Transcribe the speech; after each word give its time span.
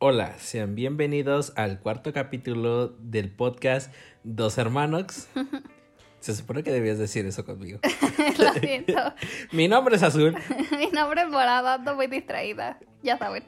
Hola, 0.00 0.38
sean 0.38 0.76
bienvenidos 0.76 1.52
al 1.56 1.80
cuarto 1.80 2.12
capítulo 2.12 2.86
del 3.00 3.32
podcast 3.32 3.92
Dos 4.22 4.56
Hermanos. 4.56 5.26
Se 6.20 6.36
supone 6.36 6.62
que 6.62 6.70
debías 6.70 6.98
decir 6.98 7.26
eso 7.26 7.44
conmigo. 7.44 7.80
Lo 8.38 8.52
siento. 8.52 8.94
Mi 9.50 9.66
nombre 9.66 9.96
es 9.96 10.04
Azul. 10.04 10.36
Mi 10.70 10.86
nombre 10.92 11.22
es 11.22 11.28
Morada, 11.28 11.74
ando 11.74 11.96
muy 11.96 12.06
distraída. 12.06 12.78
Ya 13.02 13.18
saben, 13.18 13.42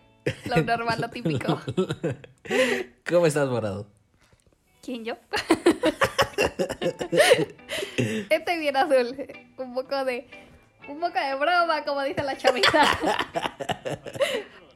lo 0.47 0.57
normal, 0.63 1.01
lo 1.01 1.09
típico. 1.11 1.61
¿Cómo 3.09 3.27
estás, 3.27 3.49
Morado? 3.49 3.87
¿Quién 4.83 5.05
yo? 5.05 5.15
Estoy 8.29 8.59
bien 8.59 8.77
azul. 8.77 9.17
Un 9.57 9.73
poco 9.73 10.05
de. 10.05 10.27
Un 10.89 10.99
poco 10.99 11.17
de 11.17 11.35
broma, 11.37 11.85
como 11.85 12.03
dice 12.03 12.25
la 12.25 12.37
chavita. 12.37 12.99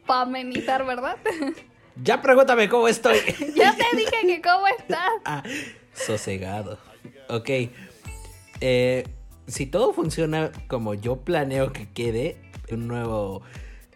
Para 0.06 0.22
amenizar, 0.22 0.84
¿verdad? 0.84 1.16
Ya 2.02 2.20
pregúntame 2.20 2.68
cómo 2.68 2.88
estoy. 2.88 3.18
ya 3.54 3.76
te 3.76 3.96
dije 3.96 4.26
que 4.26 4.42
cómo 4.42 4.66
estás. 4.66 5.10
Ah, 5.24 5.42
sosegado. 5.92 6.78
Ok. 7.28 7.50
Eh, 8.60 9.04
si 9.46 9.66
todo 9.66 9.92
funciona 9.92 10.50
como 10.66 10.94
yo 10.94 11.18
planeo 11.18 11.72
que 11.72 11.88
quede, 11.88 12.36
un 12.70 12.88
nuevo 12.88 13.42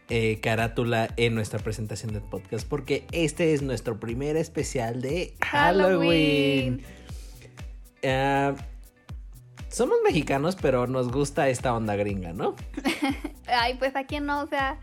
eh, 0.09 0.39
carátula 0.41 1.09
en 1.17 1.35
nuestra 1.35 1.59
presentación 1.59 2.13
del 2.13 2.23
podcast, 2.23 2.69
porque 2.69 3.05
este 3.13 3.53
es 3.53 3.63
nuestro 3.63 3.99
primer 3.99 4.37
especial 4.37 5.01
de 5.01 5.35
Halloween. 5.41 6.85
Halloween. 6.85 6.85
Ah, 8.05 8.55
somos 9.69 9.99
mexicanos, 10.05 10.57
pero 10.57 10.87
nos 10.87 11.11
gusta 11.11 11.49
esta 11.49 11.75
onda 11.75 11.97
gringa, 11.97 12.33
¿no? 12.33 12.55
Ay, 13.47 13.75
pues 13.75 13.97
a 13.97 14.05
quién 14.05 14.27
no, 14.27 14.43
o 14.43 14.47
sea. 14.47 14.79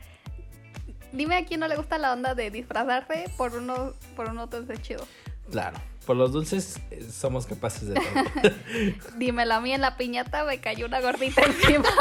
Dime 1.16 1.38
a 1.38 1.46
quién 1.46 1.62
no 1.62 1.68
le 1.68 1.78
gusta 1.78 1.98
la 1.98 2.14
onda 2.14 2.36
de 2.36 2.52
disfrazarse 2.52 3.26
por 3.38 3.56
uno, 3.56 3.94
por 4.16 4.30
uno 4.30 4.44
entonces 4.44 4.82
chido. 4.82 5.08
Claro. 5.50 5.78
Por 6.06 6.18
los 6.18 6.32
dulces 6.32 6.80
eh, 6.92 7.08
somos 7.12 7.48
capaces 7.48 7.88
de 7.88 7.96
todo. 7.96 8.06
Dímelo 9.18 9.56
a 9.56 9.62
mí 9.62 9.72
en 9.72 9.82
la 9.82 9.98
piñata 9.98 10.44
me 10.44 10.60
cayó 10.60 10.86
una 10.86 11.02
gordita 11.02 11.42
encima. 11.44 11.90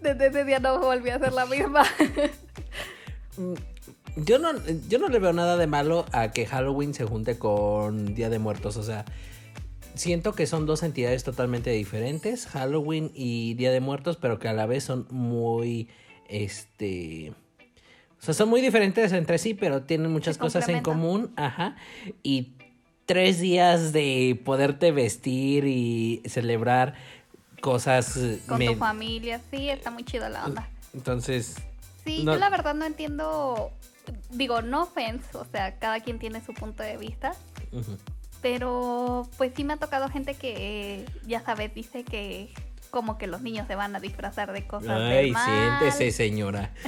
Desde 0.00 0.28
ese 0.28 0.44
día 0.44 0.60
no 0.60 0.78
volví 0.78 1.10
a 1.10 1.18
ser 1.18 1.32
la 1.32 1.46
misma. 1.46 1.82
Mm, 3.36 3.54
Yo 4.16 4.38
no, 4.38 4.50
yo 4.88 4.98
no 4.98 5.08
le 5.08 5.18
veo 5.18 5.32
nada 5.32 5.56
de 5.56 5.66
malo 5.66 6.06
a 6.12 6.30
que 6.30 6.46
Halloween 6.46 6.94
se 6.94 7.04
junte 7.04 7.38
con 7.38 8.14
Día 8.14 8.30
de 8.30 8.38
Muertos. 8.38 8.76
O 8.76 8.82
sea, 8.82 9.04
siento 9.96 10.32
que 10.34 10.46
son 10.46 10.66
dos 10.66 10.82
entidades 10.82 11.24
totalmente 11.24 11.70
diferentes, 11.70 12.46
Halloween 12.46 13.10
y 13.14 13.54
Día 13.54 13.70
de 13.72 13.80
Muertos, 13.80 14.16
pero 14.16 14.38
que 14.38 14.48
a 14.48 14.52
la 14.52 14.66
vez 14.66 14.84
son 14.84 15.06
muy, 15.10 15.88
este... 16.28 17.32
O 18.18 18.22
sea, 18.26 18.34
son 18.34 18.48
muy 18.48 18.60
diferentes 18.60 19.12
entre 19.12 19.38
sí, 19.38 19.54
pero 19.54 19.82
tienen 19.82 20.10
muchas 20.10 20.36
Se 20.36 20.40
cosas 20.40 20.68
en 20.68 20.82
común. 20.82 21.32
Ajá. 21.36 21.76
Y 22.22 22.52
tres 23.04 23.38
días 23.40 23.92
de 23.92 24.40
poderte 24.44 24.90
vestir 24.90 25.64
y 25.66 26.22
celebrar 26.26 26.94
cosas... 27.60 28.16
eh, 28.16 28.40
Con 28.48 28.58
me- 28.58 28.66
tu 28.68 28.74
familia, 28.76 29.40
sí, 29.50 29.68
está 29.68 29.90
muy 29.90 30.04
chido 30.04 30.28
la 30.28 30.46
onda. 30.46 30.68
Entonces, 30.94 31.56
Sí, 32.04 32.22
No- 32.24 32.34
yo 32.34 32.38
la 32.38 32.50
verdad 32.50 32.74
no 32.74 32.84
entiendo. 32.84 33.70
Digo, 34.30 34.62
no 34.62 34.84
offense, 34.84 35.36
o 35.36 35.44
sea, 35.44 35.76
cada 35.78 35.98
quien 36.00 36.18
tiene 36.20 36.40
su 36.44 36.54
punto 36.54 36.82
de 36.84 36.96
vista. 36.96 37.34
ujú. 37.72 37.96
Pero 38.48 39.28
pues 39.38 39.50
sí 39.56 39.64
me 39.64 39.72
ha 39.72 39.76
tocado 39.76 40.08
gente 40.08 40.34
que, 40.34 41.04
ya 41.26 41.40
sabes, 41.40 41.74
dice 41.74 42.04
que 42.04 42.52
como 42.90 43.18
que 43.18 43.26
los 43.26 43.42
niños 43.42 43.66
se 43.66 43.74
van 43.74 43.96
a 43.96 44.00
disfrazar 44.00 44.52
de 44.52 44.64
cosas 44.68 45.00
Ay, 45.00 45.16
del 45.24 45.32
mal. 45.32 45.44
siéntese, 45.80 46.12
señora. 46.12 46.70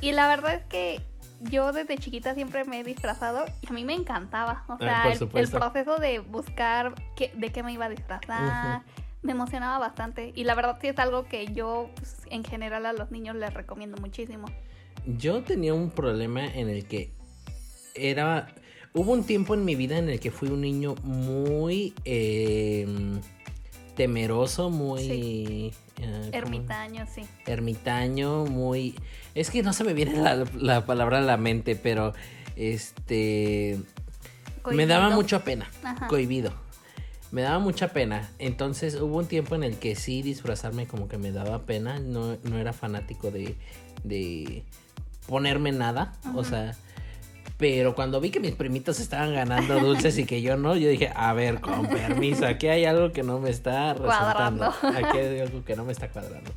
Y 0.00 0.12
la 0.12 0.28
verdad 0.28 0.54
es 0.54 0.64
que 0.66 1.00
yo 1.40 1.72
desde 1.72 1.96
chiquita 1.98 2.34
siempre 2.34 2.64
me 2.64 2.80
he 2.80 2.84
disfrazado 2.84 3.44
y 3.62 3.66
a 3.68 3.72
mí 3.72 3.84
me 3.84 3.94
encantaba. 3.94 4.64
O 4.68 4.78
sea, 4.78 5.04
Ah, 5.04 5.12
el- 5.12 5.48
proceso 5.50 5.96
de 5.98 6.18
buscar 6.20 6.94
qué- 7.14 7.30
de 7.34 7.50
qué 7.52 7.62
me 7.62 7.72
iba 7.72 7.84
a 7.86 7.90
disfrazar 7.90 8.82
me 9.22 9.32
emocionaba 9.32 9.78
bastante. 9.78 10.32
Y 10.34 10.44
la 10.44 10.54
verdad 10.54 10.78
sí 10.80 10.88
es 10.88 10.98
algo 10.98 11.24
que 11.26 11.52
yo 11.52 11.90
pues, 11.96 12.16
en 12.30 12.42
general 12.44 12.86
a 12.86 12.92
los 12.94 13.10
niños 13.10 13.36
les 13.36 13.52
recomiendo 13.52 13.96
muchísimo. 13.98 14.46
Yo 15.06 15.42
tenía 15.42 15.74
un 15.74 15.90
problema 15.90 16.46
en 16.46 16.68
el 16.70 16.86
que 16.86 17.12
era... 17.94 18.48
Hubo 18.96 19.12
un 19.12 19.24
tiempo 19.24 19.52
en 19.52 19.66
mi 19.66 19.74
vida 19.74 19.98
en 19.98 20.08
el 20.08 20.18
que 20.18 20.30
fui 20.30 20.48
un 20.48 20.62
niño 20.62 20.94
muy 21.02 21.92
eh, 22.06 22.86
temeroso, 23.94 24.70
muy... 24.70 25.00
Sí. 25.02 25.72
eh. 26.00 26.30
Ermitaño, 26.32 27.06
sí. 27.14 27.20
Ermitaño, 27.44 28.46
muy... 28.46 28.94
Es 29.34 29.50
que 29.50 29.62
no 29.62 29.74
se 29.74 29.84
me 29.84 29.92
viene 29.92 30.14
la, 30.18 30.46
la 30.58 30.86
palabra 30.86 31.18
a 31.18 31.20
la 31.20 31.36
mente, 31.36 31.76
pero 31.76 32.14
este... 32.56 33.78
Me 34.72 34.86
daba 34.86 35.04
Cohibido. 35.04 35.22
mucha 35.22 35.44
pena, 35.44 35.70
Ajá. 35.84 36.06
cohibido. 36.08 36.52
Me 37.32 37.42
daba 37.42 37.58
mucha 37.58 37.88
pena. 37.88 38.30
Entonces 38.38 38.98
hubo 38.98 39.18
un 39.18 39.26
tiempo 39.26 39.54
en 39.54 39.62
el 39.62 39.76
que 39.76 39.94
sí 39.94 40.22
disfrazarme 40.22 40.86
como 40.86 41.06
que 41.06 41.18
me 41.18 41.32
daba 41.32 41.66
pena. 41.66 42.00
No, 42.00 42.38
no 42.44 42.58
era 42.58 42.72
fanático 42.72 43.30
de, 43.30 43.56
de 44.04 44.64
ponerme 45.28 45.70
nada. 45.72 46.14
O 46.34 46.44
sea, 46.44 46.74
pero 47.58 47.94
cuando 47.94 48.20
vi 48.20 48.30
que 48.30 48.40
mis 48.40 48.52
primitos 48.54 49.00
estaban 49.00 49.34
ganando 49.34 49.80
dulces 49.80 50.18
y 50.18 50.24
que 50.26 50.42
yo 50.42 50.56
no, 50.56 50.76
yo 50.76 50.88
dije, 50.88 51.10
a 51.14 51.32
ver, 51.32 51.60
con 51.60 51.86
permiso, 51.88 52.46
aquí 52.46 52.68
hay 52.68 52.84
algo 52.84 53.12
que 53.12 53.22
no 53.22 53.38
me 53.40 53.50
está 53.50 53.94
resultando. 53.94 54.74
Cuadrando. 54.80 54.98
Aquí 55.08 55.18
hay 55.18 55.40
algo 55.40 55.64
que 55.64 55.74
no 55.76 55.84
me 55.84 55.92
está 55.92 56.08
cuadrando. 56.10 56.50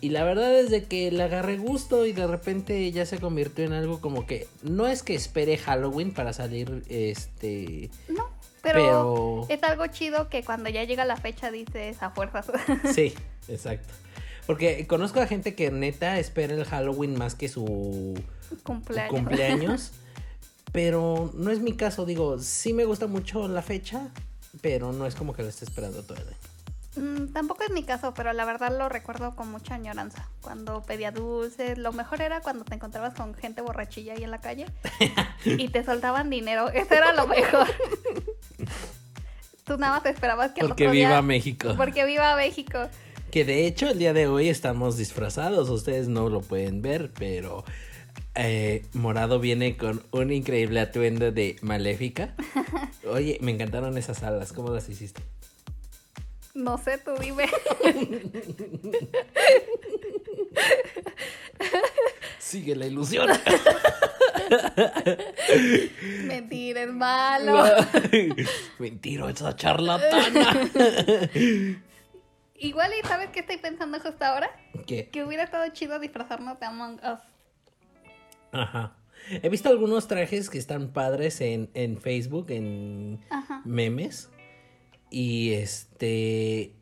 Y 0.00 0.10
la 0.10 0.24
verdad 0.24 0.54
es 0.58 0.70
de 0.70 0.84
que 0.84 1.10
le 1.10 1.22
agarré 1.22 1.56
gusto 1.56 2.04
y 2.06 2.12
de 2.12 2.26
repente 2.26 2.90
ya 2.92 3.06
se 3.06 3.18
convirtió 3.18 3.64
en 3.64 3.72
algo 3.72 4.00
como 4.00 4.26
que 4.26 4.46
no 4.62 4.86
es 4.86 5.02
que 5.02 5.14
espere 5.14 5.56
Halloween 5.56 6.12
para 6.12 6.32
salir 6.34 6.82
este 6.88 7.90
No, 8.08 8.28
pero, 8.62 8.74
Pero- 8.74 9.46
es 9.48 9.62
algo 9.62 9.86
chido 9.86 10.28
que 10.28 10.42
cuando 10.42 10.68
ya 10.68 10.84
llega 10.84 11.04
la 11.06 11.16
fecha 11.16 11.50
dices 11.50 12.02
a 12.02 12.10
fuerzas. 12.10 12.46
Sí, 12.94 13.14
exacto. 13.48 13.94
Porque 14.46 14.86
conozco 14.86 15.20
a 15.20 15.26
gente 15.26 15.54
que 15.54 15.70
neta 15.70 16.18
espera 16.18 16.54
el 16.54 16.64
Halloween 16.64 17.16
más 17.16 17.34
que 17.34 17.48
su 17.48 18.20
Cumpleaños. 18.64 19.10
cumpleaños. 19.12 19.92
pero 20.76 21.30
no 21.32 21.50
es 21.50 21.60
mi 21.60 21.72
caso, 21.72 22.04
digo, 22.04 22.38
sí 22.38 22.74
me 22.74 22.84
gusta 22.84 23.06
mucho 23.06 23.48
la 23.48 23.62
fecha, 23.62 24.08
pero 24.60 24.92
no 24.92 25.06
es 25.06 25.14
como 25.14 25.32
que 25.32 25.42
lo 25.42 25.48
esté 25.48 25.64
esperando 25.64 26.02
todo 26.02 26.18
el 26.18 26.28
año. 26.28 26.36
Mm, 26.96 27.32
tampoco 27.32 27.62
es 27.62 27.70
mi 27.70 27.82
caso, 27.82 28.12
pero 28.12 28.30
la 28.34 28.44
verdad 28.44 28.76
lo 28.76 28.90
recuerdo 28.90 29.34
con 29.34 29.50
mucha 29.50 29.74
añoranza. 29.76 30.28
Cuando 30.42 30.82
pedía 30.82 31.12
dulces, 31.12 31.78
lo 31.78 31.94
mejor 31.94 32.20
era 32.20 32.42
cuando 32.42 32.66
te 32.66 32.74
encontrabas 32.74 33.14
con 33.14 33.32
gente 33.34 33.62
borrachilla 33.62 34.12
ahí 34.12 34.22
en 34.24 34.30
la 34.30 34.42
calle 34.42 34.66
y 35.46 35.68
te 35.68 35.82
soltaban 35.82 36.28
dinero. 36.28 36.68
Eso 36.68 36.92
era 36.92 37.14
lo 37.14 37.26
mejor. 37.26 37.68
Tú 39.64 39.78
nada 39.78 39.96
más 39.96 40.04
esperabas 40.04 40.52
que 40.52 40.60
Porque 40.60 40.84
otro 40.84 40.92
día- 40.92 41.08
viva 41.08 41.22
México. 41.22 41.72
Porque 41.78 42.04
viva 42.04 42.36
México. 42.36 42.80
Que 43.30 43.46
de 43.46 43.66
hecho 43.66 43.88
el 43.88 43.98
día 43.98 44.12
de 44.12 44.26
hoy 44.28 44.50
estamos 44.50 44.98
disfrazados, 44.98 45.70
ustedes 45.70 46.06
no 46.08 46.28
lo 46.28 46.42
pueden 46.42 46.82
ver, 46.82 47.10
pero 47.18 47.64
eh, 48.34 48.84
Morado 48.92 49.40
viene 49.40 49.76
con 49.76 50.02
un 50.10 50.32
increíble 50.32 50.80
atuendo 50.80 51.32
de 51.32 51.56
maléfica. 51.62 52.34
Oye, 53.08 53.38
me 53.40 53.52
encantaron 53.52 53.96
esas 53.96 54.22
alas, 54.22 54.52
¿cómo 54.52 54.70
las 54.70 54.88
hiciste? 54.88 55.22
No 56.54 56.78
sé, 56.78 56.98
tú 56.98 57.12
dime. 57.20 57.46
Sigue 62.38 62.76
la 62.76 62.86
ilusión. 62.86 63.28
Mentira, 66.24 66.82
es 66.82 66.92
malo. 66.92 67.64
Mentirosa 68.78 69.56
charlatana. 69.56 70.70
Igual 72.58 72.92
y 72.98 73.06
sabes 73.06 73.30
qué 73.30 73.40
estoy 73.40 73.58
pensando 73.58 74.00
justo 74.00 74.24
ahora? 74.24 74.50
¿Qué? 74.86 75.08
Que 75.10 75.24
hubiera 75.24 75.44
estado 75.44 75.68
chido 75.72 75.98
disfrazarnos 75.98 76.58
de 76.58 76.66
Among 76.66 77.00
Us. 77.04 77.20
Ajá. 78.52 78.96
He 79.42 79.48
visto 79.48 79.68
algunos 79.68 80.06
trajes 80.08 80.48
que 80.50 80.58
están 80.58 80.88
padres 80.92 81.40
en, 81.40 81.70
en 81.74 81.98
Facebook, 81.98 82.50
en 82.50 83.20
Ajá. 83.30 83.62
memes. 83.64 84.30
Y 85.10 85.52
este. 85.52 86.74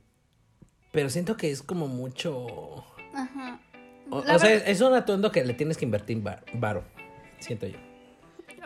Pero 0.93 1.09
siento 1.11 1.37
que 1.37 1.51
es 1.51 1.63
como 1.63 1.89
mucho. 1.89 2.85
Ajá. 3.15 3.61
O, 4.11 4.23
sea, 4.39 4.55
es 4.55 4.81
un 4.81 4.95
atuendo 4.95 5.33
que 5.33 5.45
le 5.45 5.55
tienes 5.55 5.77
que 5.79 5.85
invertir 5.85 6.21
var- 6.23 6.45
varo. 6.55 6.85
Siento 7.39 7.67
yo. 7.67 7.79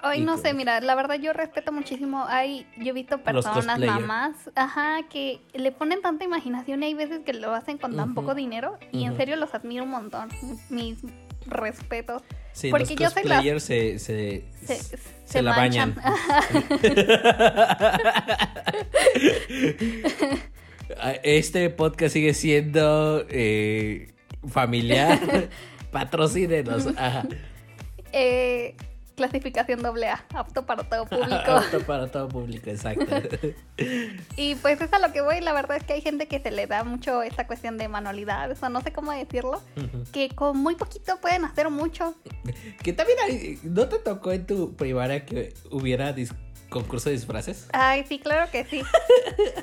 Ay, 0.03 0.21
Y 0.21 0.25
no 0.25 0.37
tú. 0.37 0.43
sé, 0.43 0.55
mira, 0.55 0.81
la 0.81 0.95
verdad 0.95 1.17
yo 1.17 1.33
respeto 1.33 1.73
muchísimo. 1.73 2.25
Hay, 2.27 2.67
yo 2.77 2.91
he 2.91 2.93
visto 2.93 3.19
personas, 3.23 3.79
mamás, 3.81 4.51
ajá, 4.55 5.09
que 5.09 5.41
le 5.55 5.73
ponen 5.73 6.03
tanta 6.03 6.25
imaginación 6.25 6.83
y 6.83 6.87
hay 6.87 6.95
veces 6.95 7.21
que 7.25 7.33
lo 7.33 7.53
hacen 7.53 7.79
con 7.79 7.97
tan 7.97 8.15
poco 8.15 8.35
dinero 8.35 8.79
y 8.93 9.05
en 9.05 9.17
serio 9.17 9.37
los 9.37 9.55
admiro 9.55 9.85
un 9.85 9.91
montón. 9.91 10.29
Mis 10.71 10.99
respetos. 11.49 12.23
Sí, 12.53 12.71
Porque 12.71 12.95
los 12.97 13.03
yo 13.05 13.11
soy 13.11 13.25
la- 13.25 13.41
se, 13.61 13.99
se, 13.99 14.45
Se, 14.65 14.77
se, 14.77 14.99
se 15.25 15.43
la 15.43 15.57
bañan. 15.57 15.95
Este 21.23 21.71
podcast 21.71 22.15
sigue 22.15 22.35
siendo 22.35 23.25
eh, 23.29 24.09
familiar. 24.49 25.49
Patrocínenos. 25.93 26.87
Ajá. 26.97 27.27
Eh, 28.13 28.75
clasificación 29.19 29.83
doble 29.83 30.09
A, 30.09 30.25
apto 30.35 30.65
para 30.65 30.85
todo 30.85 31.05
público. 31.11 31.35
Apto 31.53 31.81
para 31.87 32.07
todo 32.11 32.29
público, 32.29 32.71
exacto. 32.71 33.05
y 34.37 34.55
pues 34.55 34.81
es 34.81 34.91
a 34.93 34.99
lo 34.99 35.13
que 35.13 35.21
voy, 35.21 35.41
la 35.41 35.53
verdad 35.53 35.77
es 35.77 35.85
que 35.85 35.93
hay 35.93 36.01
gente 36.01 36.27
que 36.27 36.41
se 36.41 36.51
le 36.51 36.67
da 36.67 36.85
mucho 36.85 37.23
esta 37.23 37.47
cuestión 37.47 37.77
de 37.77 37.89
manualidades, 37.89 38.63
o 38.63 38.69
no 38.71 38.81
sé 38.81 38.93
cómo 38.93 39.13
decirlo, 39.13 39.61
que 40.13 40.31
con 40.31 40.57
muy 40.57 40.75
poquito 40.77 41.21
pueden 41.21 41.45
hacer 41.45 41.69
mucho. 41.69 42.15
que 42.83 42.95
también 42.95 43.19
hay, 43.27 43.59
¿no 43.63 43.87
te 43.89 43.99
tocó 43.99 44.33
en 44.33 44.47
tu 44.47 44.75
primaria 44.75 45.27
que 45.27 45.53
hubiera 45.71 46.15
concurso 46.71 47.09
de 47.11 47.17
disfraces? 47.17 47.67
Ay, 47.73 48.05
sí, 48.09 48.19
claro 48.19 48.51
que 48.51 48.65
sí. 48.65 48.83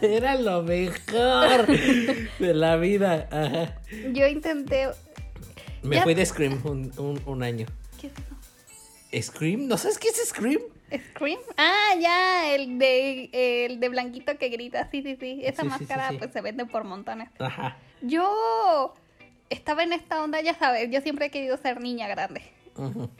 Era 0.02 0.36
lo 0.36 0.63
mejor 0.63 1.68
de 1.68 2.54
la 2.54 2.75
vida. 2.78 3.28
Ajá. 3.31 3.75
Yo 4.13 4.28
intenté... 4.28 4.90
Me 5.84 5.98
Ya- 5.98 6.04
fui 6.04 6.16
de 6.16 6.25
Scream 6.25 6.62
un, 6.63 6.92
un- 6.98 7.22
un 7.28 7.44
año. 7.44 7.68
¿Qué 8.02 8.07
es 8.07 8.13
eso? 8.13 8.34
¿Scream? 9.21 9.67
¿No 9.67 9.77
sabes 9.77 9.97
qué 9.97 10.09
es 10.09 10.29
Scream? 10.29 10.59
¿Scream? 11.12 11.39
Ah, 11.57 11.95
ya, 12.00 12.53
el 12.53 12.77
de, 12.79 13.29
el 13.65 13.79
de 13.79 13.89
blanquito 13.89 14.38
que 14.38 14.50
grita, 14.50 14.88
sí, 14.91 15.01
sí, 15.01 15.17
sí. 15.19 15.41
Esa 15.44 15.63
Sí, 15.63 15.69
sí, 15.69 15.75
sí, 15.75 15.83
máscara 15.83 16.09
sí. 16.12 16.17
pues 16.17 16.31
se 16.31 16.41
vende 16.41 16.65
por 16.65 16.83
montones. 16.83 17.29
Ajá. 17.39 17.77
Yo 18.01 18.94
estaba 19.50 19.83
en 19.83 19.94
esta 19.94 20.23
onda, 20.23 20.41
ya 20.41 20.53
sabes, 20.56 20.89
yo 20.91 21.01
siempre 21.01 21.27
he 21.27 21.31
querido 21.31 21.57
ser 21.57 21.81
niña 21.81 22.07
grande. 22.07 22.41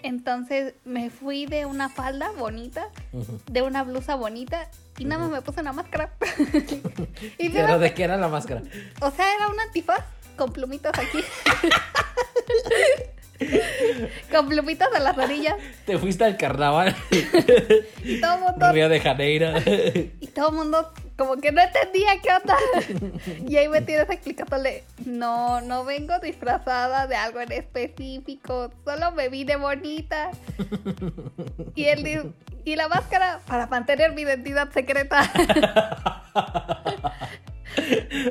Entonces 0.04 0.74
me 0.84 1.10
fui 1.10 1.46
de 1.46 1.66
una 1.66 1.88
falda 1.88 2.30
bonita, 2.32 2.90
de 3.50 3.62
una 3.62 3.84
blusa 3.84 4.16
bonita 4.16 4.70
y 4.98 5.06
nada 5.06 5.22
más 5.22 5.32
me 5.32 5.42
puse 5.42 5.62
una 5.62 5.72
máscara. 5.72 6.14
y 7.38 7.50
¿Pero 7.50 7.68
luego, 7.68 7.80
de 7.80 7.94
qué 7.94 8.04
era 8.04 8.18
la 8.18 8.28
máscara? 8.28 8.62
o 9.02 9.12
sea, 9.12 9.34
era 9.34 9.48
un 9.48 9.58
antifaz 9.62 10.04
con 10.36 10.52
plumitas 10.52 10.92
aquí. 11.00 11.20
con 14.32 14.48
plumitas 14.48 14.90
en 14.96 15.04
las 15.04 15.18
orillas. 15.18 15.56
Te 15.86 15.98
fuiste 15.98 16.24
al 16.24 16.38
carnaval. 16.38 16.96
Y 18.04 18.22
todo 18.22 18.36
el 18.36 18.42
mundo 18.42 18.72
Río 18.72 18.90
de 18.90 19.00
Janeiro. 19.00 19.54
Y 20.20 20.28
todo 20.28 20.50
el 20.50 20.56
mundo 20.56 20.94
como 21.18 21.38
que 21.38 21.52
no 21.52 21.62
entendía 21.62 22.20
qué 22.22 22.30
onda. 22.32 22.58
Y 23.48 23.58
ahí 23.58 23.68
me 23.70 23.82
tienes 23.82 24.10
explicándole, 24.10 24.84
no, 25.06 25.62
no 25.62 25.86
vengo 25.86 26.20
disfrazada 26.20 27.08
de 27.08 27.16
algo 27.16 27.40
en 27.40 27.52
específico, 27.52 28.72
solo 28.84 29.12
me 29.12 29.30
vine 29.30 29.56
bonita. 29.56 30.32
Y 31.74 31.86
él 31.86 32.34
y 32.66 32.76
la 32.76 32.88
máscara 32.88 33.40
para 33.48 33.68
mantener 33.68 34.14
mi 34.14 34.24
identidad 34.24 34.72
secreta. 34.72 35.24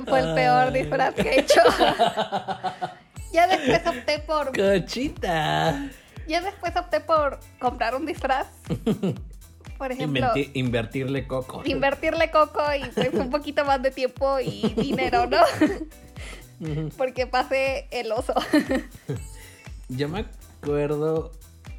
Fue 0.06 0.21
el 0.21 0.35
peor 0.35 0.73
disfraz 0.73 1.15
que 1.15 1.23
he 1.23 1.41
hecho. 1.41 1.61
Ya 3.34 3.48
después 3.48 3.84
opté 3.84 4.20
por 4.20 4.56
Cochita. 4.56 5.90
ya 6.28 6.40
después 6.40 6.76
opté 6.76 7.00
por 7.00 7.40
comprar 7.58 7.96
un 7.96 8.06
disfraz. 8.06 8.46
Por 9.76 9.90
ejemplo, 9.90 10.28
invertirle 10.52 11.26
coco. 11.26 11.62
invertirle 11.64 12.31
coco 12.31 12.62
y 12.81 12.88
pues 12.90 13.12
un 13.12 13.31
poquito 13.31 13.64
más 13.64 13.82
de 13.82 13.90
tiempo 13.90 14.38
y 14.38 14.72
dinero, 14.76 15.26
¿no? 15.26 15.38
Porque 16.96 17.26
pasé 17.26 17.88
el 17.90 18.12
oso. 18.12 18.34
Yo 19.88 20.08
me 20.08 20.26
acuerdo 20.60 21.32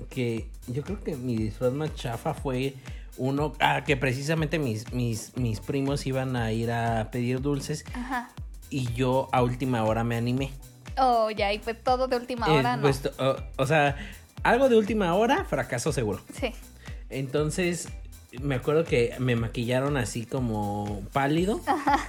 que 0.09 0.49
yo 0.67 0.83
creo 0.83 1.01
que 1.01 1.15
mi 1.15 1.37
disfraz 1.37 1.71
más 1.71 1.95
chafa 1.95 2.33
fue 2.33 2.73
uno 3.15 3.53
ah, 3.61 3.85
que 3.85 3.95
precisamente 3.95 4.59
mis, 4.59 4.91
mis, 4.91 5.35
mis 5.37 5.61
primos 5.61 6.05
iban 6.05 6.35
a 6.35 6.51
ir 6.51 6.69
a 6.69 7.09
pedir 7.11 7.39
dulces 7.39 7.85
Ajá. 7.93 8.29
y 8.69 8.91
yo 8.91 9.29
a 9.31 9.41
última 9.41 9.85
hora 9.85 10.03
me 10.03 10.17
animé. 10.17 10.51
Oh, 10.97 11.29
ya, 11.31 11.51
y 11.53 11.59
pues 11.59 11.81
todo 11.83 12.07
de 12.07 12.15
última 12.17 12.47
Eh, 12.47 12.51
hora, 12.59 12.75
¿no? 12.77 12.83
pues, 12.83 13.01
o, 13.19 13.35
o 13.57 13.65
sea, 13.67 13.95
algo 14.43 14.69
de 14.69 14.77
última 14.77 15.13
hora, 15.15 15.43
fracaso 15.45 15.91
seguro. 15.91 16.21
Sí. 16.39 16.53
Entonces, 17.09 17.89
me 18.41 18.55
acuerdo 18.55 18.83
que 18.83 19.15
me 19.19 19.35
maquillaron 19.35 19.95
así 19.97 20.25
como 20.25 21.03
pálido. 21.13 21.61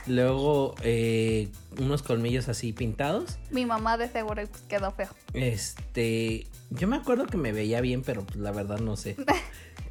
Luego, 0.07 0.75
eh, 0.83 1.49
unos 1.79 2.03
colmillos 2.03 2.49
así 2.49 2.73
pintados. 2.73 3.39
Mi 3.51 3.65
mamá 3.67 3.97
de 3.97 4.09
seguro 4.09 4.43
pues 4.49 4.63
quedó 4.63 4.91
feo. 4.93 5.09
Este, 5.35 6.47
yo 6.71 6.89
me 6.89 6.97
acuerdo 6.97 7.27
que 7.27 7.37
me 7.37 7.53
veía 7.53 7.81
bien, 7.81 8.03
pero 8.03 8.25
pues, 8.25 8.37
la 8.37 8.51
verdad 8.53 8.79
no 8.79 8.97
sé. 8.97 9.17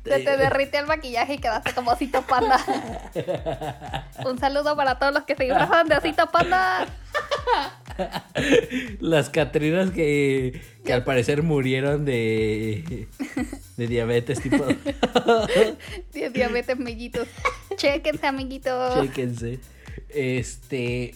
Se 0.04 0.20
te 0.20 0.38
derrite 0.38 0.78
el 0.78 0.86
maquillaje 0.86 1.34
y 1.34 1.38
quedaste 1.40 1.74
como 1.74 1.90
osito 1.92 2.22
panda. 2.22 2.60
Un 4.26 4.38
saludo 4.38 4.76
para 4.76 5.00
todos 5.00 5.12
los 5.16 5.24
que 5.24 5.36
se 5.36 5.46
disfrazan 5.46 5.88
de 5.88 5.98
osito 5.98 6.28
panda. 6.30 6.86
Las 9.00 9.30
Catrinas 9.30 9.92
que, 9.92 10.62
que 10.84 10.94
al 10.94 11.04
parecer 11.04 11.44
murieron 11.44 12.06
de, 12.06 13.08
de 13.78 13.88
diabetes, 13.88 14.42
tipo. 14.42 14.66
Diez 16.14 16.34
diabetes, 16.34 16.78
mellitos. 16.78 17.28
Chéquense, 17.76 18.28
amiguitos. 18.28 19.02
Chéquense. 19.02 19.60
Este. 20.10 21.16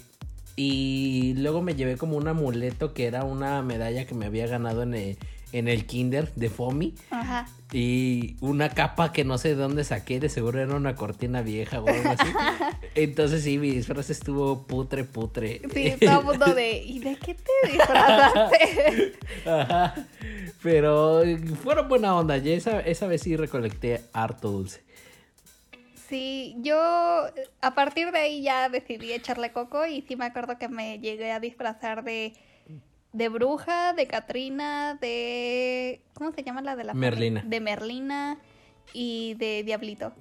Y 0.56 1.36
luego 1.38 1.62
me 1.62 1.76
llevé 1.76 1.96
como 1.96 2.18
un 2.18 2.28
amuleto 2.28 2.94
que 2.94 3.06
era 3.06 3.24
una 3.24 3.62
medalla 3.62 4.06
que 4.06 4.14
me 4.14 4.26
había 4.26 4.46
ganado 4.46 4.84
en 4.84 4.94
el, 4.94 5.18
en 5.52 5.68
el 5.68 5.86
kinder 5.86 6.34
de 6.36 6.50
Fomi. 6.50 6.96
Ajá. 7.10 7.48
Y 7.72 8.36
una 8.42 8.70
capa 8.70 9.12
que 9.12 9.24
no 9.24 9.38
sé 9.38 9.50
de 9.50 9.56
dónde 9.56 9.84
saqué, 9.84 10.20
de 10.20 10.30
seguro 10.30 10.60
era 10.60 10.76
una 10.76 10.96
cortina 10.96 11.42
vieja 11.42 11.80
o 11.80 11.88
algo 11.88 12.10
así. 12.10 12.28
Entonces 12.96 13.44
sí, 13.44 13.58
mi 13.58 13.72
disfraz 13.72 14.10
estuvo 14.10 14.64
putre, 14.64 15.04
putre. 15.04 15.62
Sí, 15.74 15.94
todo 16.00 16.20
el 16.20 16.26
mundo 16.26 16.54
de. 16.54 16.78
¿Y 16.78 17.00
de 17.00 17.16
qué 17.16 17.36
te 17.36 17.72
disfrazaste? 17.72 19.14
Ajá. 19.46 19.96
Pero 20.64 21.22
fueron 21.64 21.88
buena 21.88 22.16
onda. 22.16 22.38
Ya 22.38 22.54
esa, 22.54 22.80
esa 22.82 23.08
vez 23.08 23.22
sí 23.22 23.36
recolecté 23.36 24.02
harto 24.14 24.50
dulce. 24.50 24.82
Sí, 26.10 26.56
yo 26.62 26.76
a 27.62 27.76
partir 27.76 28.12
de 28.12 28.18
ahí 28.18 28.42
ya 28.42 28.68
decidí 28.68 29.14
echarle 29.14 29.52
coco 29.52 29.86
y 29.86 30.02
sí 30.02 30.16
me 30.16 30.26
acuerdo 30.26 30.58
que 30.58 30.68
me 30.68 30.98
llegué 30.98 31.32
a 31.32 31.40
disfrazar 31.40 32.04
de, 32.04 32.34
de 33.14 33.30
bruja, 33.30 33.94
de 33.94 34.08
Catrina, 34.08 34.98
de... 35.02 36.02
¿Cómo 36.14 36.32
se 36.32 36.44
llama 36.44 36.62
la 36.62 36.76
de 36.76 36.84
la... 36.84 36.94
familia? 36.94 37.10
Merlina. 37.10 37.44
De 37.46 37.60
Merlina 37.60 38.38
y 38.94 39.36
de 39.36 39.64
Diablito. 39.64 40.14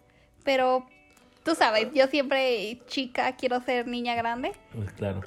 Pero 0.44 0.86
tú 1.44 1.54
sabes, 1.54 1.88
yo 1.94 2.06
siempre 2.06 2.80
chica 2.86 3.36
quiero 3.36 3.60
ser 3.60 3.86
niña 3.86 4.14
grande. 4.14 4.52
Pues 4.74 4.92
claro. 4.92 5.20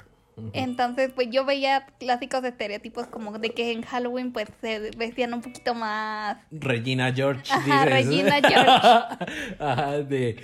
Entonces, 0.54 1.12
pues 1.14 1.28
yo 1.30 1.44
veía 1.44 1.86
clásicos 1.98 2.42
estereotipos 2.42 3.06
como 3.06 3.38
de 3.38 3.50
que 3.50 3.72
en 3.72 3.82
Halloween 3.82 4.32
pues 4.32 4.48
se 4.60 4.90
vestían 4.96 5.34
un 5.34 5.42
poquito 5.42 5.74
más 5.74 6.38
Regina 6.50 7.12
George. 7.12 7.42
Ajá, 7.52 7.84
dices. 7.84 8.08
Regina 8.08 8.40
George. 8.48 9.56
Ajá, 9.58 10.02
de 10.02 10.36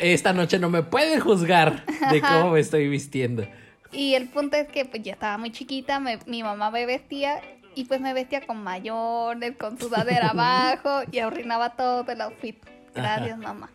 esta 0.00 0.32
noche 0.32 0.58
no 0.58 0.70
me 0.70 0.82
pueden 0.82 1.20
juzgar 1.20 1.84
de 2.10 2.20
cómo 2.20 2.50
me 2.50 2.60
estoy 2.60 2.88
vistiendo. 2.88 3.46
Y 3.92 4.14
el 4.14 4.28
punto 4.28 4.56
es 4.56 4.68
que 4.68 4.84
pues 4.84 5.02
ya 5.02 5.12
estaba 5.12 5.38
muy 5.38 5.50
chiquita, 5.50 5.98
me- 6.00 6.18
mi 6.26 6.42
mamá 6.42 6.70
me 6.70 6.84
vestía 6.86 7.40
y 7.74 7.84
pues 7.84 8.00
me 8.00 8.12
vestía 8.12 8.46
con 8.46 8.62
mayones, 8.62 9.56
con 9.56 9.78
sudadera 9.78 10.28
abajo 10.32 11.02
y 11.10 11.18
arruinaba 11.20 11.70
todo 11.70 12.04
el 12.10 12.20
outfit. 12.20 12.56
Gracias, 12.94 13.38
mamá. 13.38 13.70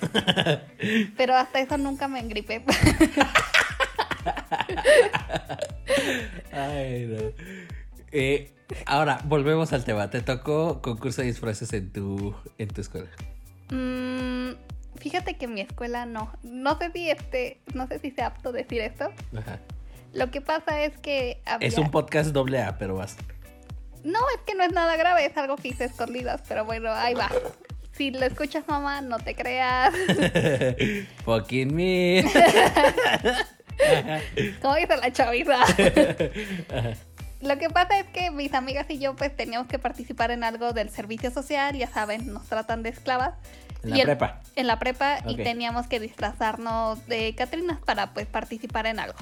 Pero 1.16 1.34
hasta 1.36 1.60
eso 1.60 1.78
nunca 1.78 2.06
me 2.08 2.20
engripé. 2.20 2.62
Ay, 6.52 7.06
no. 7.06 7.18
Eh, 8.12 8.52
ahora, 8.86 9.20
volvemos 9.24 9.72
al 9.72 9.84
tema. 9.84 10.10
¿Te 10.10 10.20
tocó 10.22 10.80
concurso 10.82 11.22
de 11.22 11.28
disfraces 11.28 11.72
en 11.72 11.92
tu, 11.92 12.34
en 12.58 12.68
tu 12.68 12.80
escuela? 12.80 13.08
Mm, 13.70 14.50
fíjate 14.96 15.36
que 15.36 15.46
en 15.46 15.54
mi 15.54 15.60
escuela 15.60 16.06
no. 16.06 16.32
No 16.42 16.78
sé 16.78 16.90
si 16.92 17.10
este, 17.10 17.60
no 17.74 17.86
sé 17.86 17.98
si 17.98 18.10
sea 18.10 18.26
apto 18.28 18.52
decir 18.52 18.80
esto. 18.80 19.12
Ajá. 19.36 19.58
Lo 20.12 20.30
que 20.30 20.40
pasa 20.40 20.82
es 20.82 20.96
que 20.98 21.40
había- 21.44 21.68
Es 21.68 21.78
un 21.78 21.90
podcast 21.90 22.30
doble 22.30 22.62
A, 22.62 22.78
pero 22.78 22.96
vas. 22.96 23.16
No, 24.04 24.18
es 24.34 24.40
que 24.46 24.54
no 24.54 24.62
es 24.64 24.72
nada 24.72 24.96
grave, 24.96 25.26
es 25.26 25.36
algo 25.36 25.56
que 25.56 25.68
hice 25.68 25.84
escondidas, 25.84 26.42
pero 26.48 26.64
bueno, 26.64 26.90
ahí 26.92 27.14
va. 27.14 27.30
Si 27.92 28.10
lo 28.10 28.24
escuchas, 28.24 28.64
mamá, 28.68 29.00
no 29.00 29.18
te 29.18 29.34
creas. 29.34 29.92
Fucking 31.24 31.74
me. 31.74 32.24
¿Cómo 34.62 34.74
dice 34.76 34.96
la 34.96 35.12
chaviza? 35.12 35.58
Lo 37.42 37.58
que 37.58 37.68
pasa 37.68 37.98
es 37.98 38.06
que 38.06 38.30
mis 38.30 38.54
amigas 38.54 38.86
y 38.88 38.98
yo 38.98 39.14
pues 39.14 39.34
teníamos 39.36 39.68
que 39.68 39.78
participar 39.78 40.30
en 40.30 40.42
algo 40.42 40.72
del 40.72 40.88
servicio 40.90 41.30
social, 41.30 41.76
ya 41.76 41.86
saben, 41.86 42.32
nos 42.32 42.46
tratan 42.48 42.82
de 42.82 42.88
esclavas. 42.88 43.34
En 43.86 43.96
la 43.96 43.96
el- 43.98 44.04
prepa. 44.06 44.40
En 44.56 44.66
la 44.66 44.78
prepa 44.78 45.18
Ok. 45.24 45.30
y 45.30 45.36
teníamos 45.36 45.86
que 45.86 46.00
disfrazarnos 46.00 47.06
de 47.06 47.34
Catrinas 47.34 47.78
para 47.80 48.12
pues 48.14 48.26
participar 48.26 48.86
en 48.86 48.98
algo. 48.98 49.18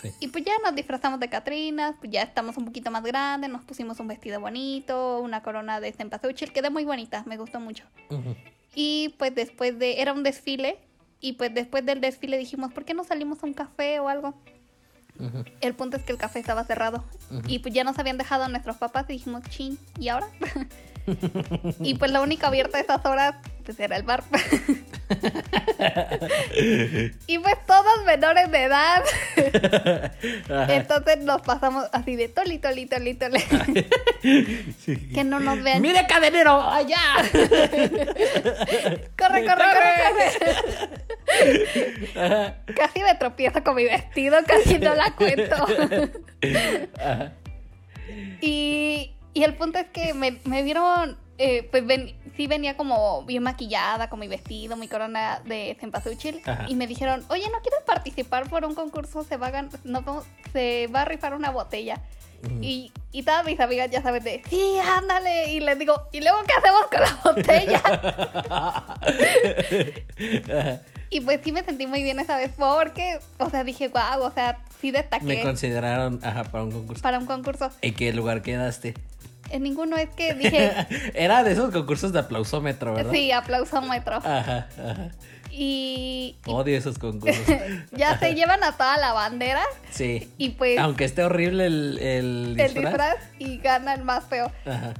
Sí. 0.00 0.10
Y 0.20 0.28
pues 0.28 0.44
ya 0.44 0.52
nos 0.64 0.74
disfrazamos 0.74 1.20
de 1.20 1.28
Catrinas, 1.28 1.94
pues 2.00 2.10
ya 2.10 2.22
estamos 2.22 2.56
un 2.56 2.64
poquito 2.64 2.90
más 2.90 3.02
grandes, 3.02 3.50
nos 3.50 3.62
pusimos 3.62 4.00
un 4.00 4.08
vestido 4.08 4.40
bonito, 4.40 5.20
una 5.20 5.42
corona 5.42 5.80
de 5.80 5.92
cempasúchil, 5.92 6.52
quedó 6.52 6.70
muy 6.70 6.84
bonita, 6.84 7.24
me 7.26 7.36
gustó 7.36 7.60
mucho. 7.60 7.84
Ujú. 8.08 8.34
Y 8.74 9.14
pues 9.18 9.34
después 9.34 9.78
de, 9.78 10.00
era 10.00 10.14
un 10.14 10.22
desfile, 10.22 10.78
y 11.20 11.34
pues 11.34 11.52
después 11.52 11.84
del 11.84 12.00
desfile 12.00 12.38
dijimos, 12.38 12.72
¿por 12.72 12.84
qué 12.86 12.94
no 12.94 13.04
salimos 13.04 13.42
a 13.42 13.46
un 13.46 13.52
café 13.54 14.00
o 14.00 14.08
algo? 14.08 14.34
El 15.60 15.74
punto 15.74 15.98
es 15.98 16.02
que 16.02 16.10
el 16.12 16.18
café 16.18 16.38
estaba 16.40 16.64
cerrado. 16.64 17.04
Y 17.46 17.58
pues 17.60 17.72
ya 17.74 17.84
nos 17.84 17.98
habían 17.98 18.16
dejado 18.18 18.44
a 18.44 18.48
nuestros 18.48 18.78
papás 18.78 19.04
y 19.10 19.12
dijimos, 19.12 19.42
chin, 19.50 19.78
¿y 20.00 20.08
ahora? 20.08 20.26
y 21.80 21.94
pues 21.94 22.12
lo 22.12 22.22
único 22.22 22.46
abierto 22.46 22.76
a 22.76 22.80
esas 22.80 23.04
horas 23.04 23.34
pues 23.64 23.80
era 23.80 23.96
el 23.96 24.02
bar. 24.02 24.24
y 27.26 27.38
pues 27.38 27.56
todos 27.66 28.04
menores 28.04 28.50
de 28.50 28.64
edad. 28.64 29.02
Entonces 30.68 31.18
nos 31.18 31.42
pasamos 31.42 31.86
así 31.92 32.16
de 32.16 32.28
toli, 32.28 32.58
toli, 32.58 32.86
toli, 32.86 33.14
toli. 33.14 33.40
Que 34.20 35.22
no 35.24 35.38
nos 35.38 35.62
vean. 35.62 35.80
¡Mire, 35.80 36.04
cadenero! 36.08 36.60
¡Allá! 36.60 36.98
corre, 39.16 39.16
corre, 39.16 39.46
corre, 39.46 39.72
corre. 41.36 42.54
Casi 42.74 43.00
me 43.00 43.14
tropiezo 43.14 43.62
con 43.62 43.76
mi 43.76 43.84
vestido, 43.84 44.38
casi 44.44 44.78
no 44.78 44.94
la 44.94 45.14
cuento. 45.14 45.54
y, 48.40 49.14
y 49.34 49.44
el 49.44 49.54
punto 49.54 49.78
es 49.78 49.86
que 49.88 50.14
me, 50.14 50.38
me 50.44 50.62
vieron 50.62 51.16
eh, 51.38 51.66
pues 51.70 51.84
ven, 51.84 52.14
sí 52.36 52.46
venía 52.46 52.76
como 52.76 53.24
bien 53.24 53.42
maquillada, 53.42 54.08
con 54.08 54.20
mi 54.20 54.28
vestido, 54.28 54.76
mi 54.76 54.86
corona 54.86 55.40
de 55.44 55.76
cempasúchil. 55.80 56.40
Y 56.68 56.76
me 56.76 56.86
dijeron, 56.86 57.24
oye, 57.30 57.48
¿no 57.50 57.60
quieres 57.62 57.80
participar 57.84 58.48
por 58.48 58.64
un 58.64 58.76
concurso? 58.76 59.24
Se 59.24 59.36
va 59.36 59.48
a, 59.48 59.68
no, 59.82 60.22
se 60.52 60.86
va 60.94 61.00
a 61.00 61.04
rifar 61.04 61.34
una 61.34 61.50
botella. 61.50 62.00
Y, 62.60 62.92
y 63.12 63.22
todas 63.22 63.46
mis 63.46 63.60
amigas 63.60 63.88
ya 63.90 64.02
saben 64.02 64.22
de, 64.22 64.42
sí, 64.48 64.76
ándale. 64.96 65.52
Y 65.52 65.60
les 65.60 65.78
digo, 65.78 66.08
¿y 66.12 66.20
luego 66.20 66.38
qué 66.46 66.52
hacemos 66.54 66.86
con 66.86 67.00
la 67.00 67.18
botella? 67.24 67.82
y 71.12 71.20
pues 71.20 71.40
sí 71.44 71.52
me 71.52 71.62
sentí 71.62 71.86
muy 71.86 72.02
bien 72.02 72.18
esa 72.18 72.38
vez 72.38 72.50
porque, 72.56 73.18
o 73.38 73.50
sea, 73.50 73.64
dije, 73.64 73.88
wow, 73.88 74.22
o 74.22 74.32
sea, 74.32 74.60
sí 74.80 74.90
destaqué. 74.90 75.26
Me 75.26 75.42
consideraron, 75.42 76.18
ajá, 76.22 76.44
para 76.44 76.64
un 76.64 76.72
concurso. 76.72 77.02
Para 77.02 77.18
un 77.18 77.26
concurso. 77.26 77.70
¿En 77.82 77.94
qué 77.94 78.14
lugar 78.14 78.40
quedaste? 78.40 78.94
En 79.50 79.62
ninguno 79.62 79.98
es 79.98 80.08
que 80.08 80.32
dije. 80.32 80.72
Era 81.14 81.44
de 81.44 81.52
esos 81.52 81.70
concursos 81.70 82.14
de 82.14 82.20
aplausómetro, 82.20 82.94
¿verdad? 82.94 83.12
Sí, 83.12 83.30
aplausómetro. 83.30 84.16
Ajá, 84.16 84.68
ajá. 84.78 85.10
Y, 85.50 86.36
Odio 86.46 86.78
esos 86.78 86.98
concursos. 86.98 87.44
ya 87.92 88.18
se 88.18 88.34
llevan 88.34 88.64
a 88.64 88.72
toda 88.72 88.96
la 88.96 89.12
bandera. 89.12 89.62
Sí. 89.90 90.32
Y 90.38 90.50
pues. 90.50 90.78
Aunque 90.78 91.04
esté 91.04 91.24
horrible 91.24 91.66
el, 91.66 91.98
el 92.00 92.56
disfraz. 92.56 92.74
El 92.74 92.82
disfraz 92.82 93.16
y 93.38 93.58
gana 93.58 93.92
el 93.92 94.04
más 94.04 94.24
feo. 94.24 94.50
Ajá. 94.64 94.94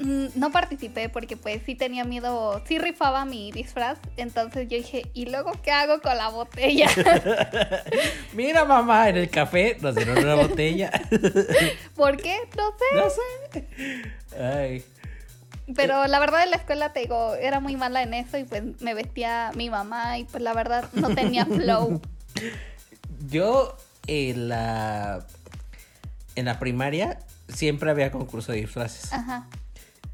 Mm, 0.00 0.28
no 0.34 0.50
participé 0.50 1.10
porque 1.10 1.36
pues 1.36 1.60
sí 1.66 1.74
tenía 1.74 2.04
miedo, 2.04 2.62
sí 2.66 2.78
rifaba 2.78 3.26
mi 3.26 3.52
disfraz, 3.52 3.98
entonces 4.16 4.66
yo 4.66 4.78
dije, 4.78 5.02
¿y 5.12 5.26
luego 5.26 5.52
qué 5.62 5.72
hago 5.72 6.00
con 6.00 6.16
la 6.16 6.30
botella? 6.30 6.88
Mira 8.32 8.64
mamá, 8.64 9.10
en 9.10 9.18
el 9.18 9.28
café 9.28 9.76
nos 9.82 9.94
dieron 9.94 10.16
una 10.16 10.36
botella. 10.36 10.90
¿Por 11.96 12.16
qué? 12.16 12.38
No 12.56 12.72
sé. 12.78 12.96
No 12.96 13.10
sé. 13.10 14.42
Ay. 14.42 14.84
Pero 15.76 16.06
la 16.06 16.18
verdad 16.18 16.44
en 16.44 16.50
la 16.50 16.56
escuela 16.56 16.94
te 16.94 17.00
digo, 17.00 17.34
era 17.34 17.60
muy 17.60 17.76
mala 17.76 18.02
en 18.02 18.14
eso 18.14 18.38
y 18.38 18.44
pues 18.44 18.62
me 18.80 18.94
vestía 18.94 19.50
mi 19.54 19.68
mamá 19.68 20.16
y 20.18 20.24
pues 20.24 20.42
la 20.42 20.54
verdad 20.54 20.88
no 20.94 21.14
tenía 21.14 21.44
flow. 21.46 22.00
Yo 23.28 23.76
en 24.06 24.48
la 24.48 25.26
en 26.36 26.46
la 26.46 26.58
primaria 26.58 27.18
siempre 27.48 27.90
había 27.90 28.10
concurso 28.10 28.52
de 28.52 28.58
disfraces. 28.58 29.12
Ajá. 29.12 29.46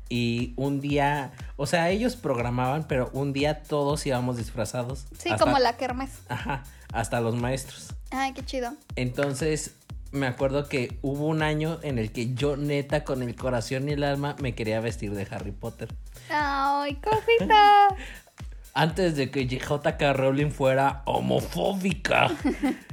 Y 0.08 0.54
un 0.56 0.80
día, 0.80 1.32
o 1.56 1.66
sea, 1.66 1.90
ellos 1.90 2.16
programaban, 2.16 2.84
pero 2.86 3.10
un 3.12 3.32
día 3.32 3.62
todos 3.62 4.06
íbamos 4.06 4.36
disfrazados. 4.36 5.06
Sí, 5.18 5.30
como 5.38 5.58
la 5.58 5.76
kermes. 5.76 6.10
Ajá, 6.28 6.62
hasta 6.92 7.20
los 7.20 7.34
maestros. 7.34 7.94
Ay, 8.10 8.32
qué 8.32 8.44
chido. 8.44 8.74
Entonces, 8.94 9.74
me 10.12 10.26
acuerdo 10.26 10.68
que 10.68 10.98
hubo 11.02 11.26
un 11.26 11.42
año 11.42 11.78
en 11.82 11.98
el 11.98 12.12
que 12.12 12.34
yo 12.34 12.56
neta 12.56 13.04
con 13.04 13.22
el 13.22 13.34
corazón 13.34 13.88
y 13.88 13.92
el 13.92 14.04
alma 14.04 14.36
me 14.40 14.54
quería 14.54 14.80
vestir 14.80 15.14
de 15.14 15.26
Harry 15.30 15.52
Potter. 15.52 15.88
Ay, 16.30 16.94
cosita. 16.94 17.88
Antes 18.74 19.16
de 19.16 19.30
que 19.30 19.48
J.K. 19.58 20.12
Rowling 20.12 20.50
fuera 20.50 21.02
homofóbica. 21.06 22.30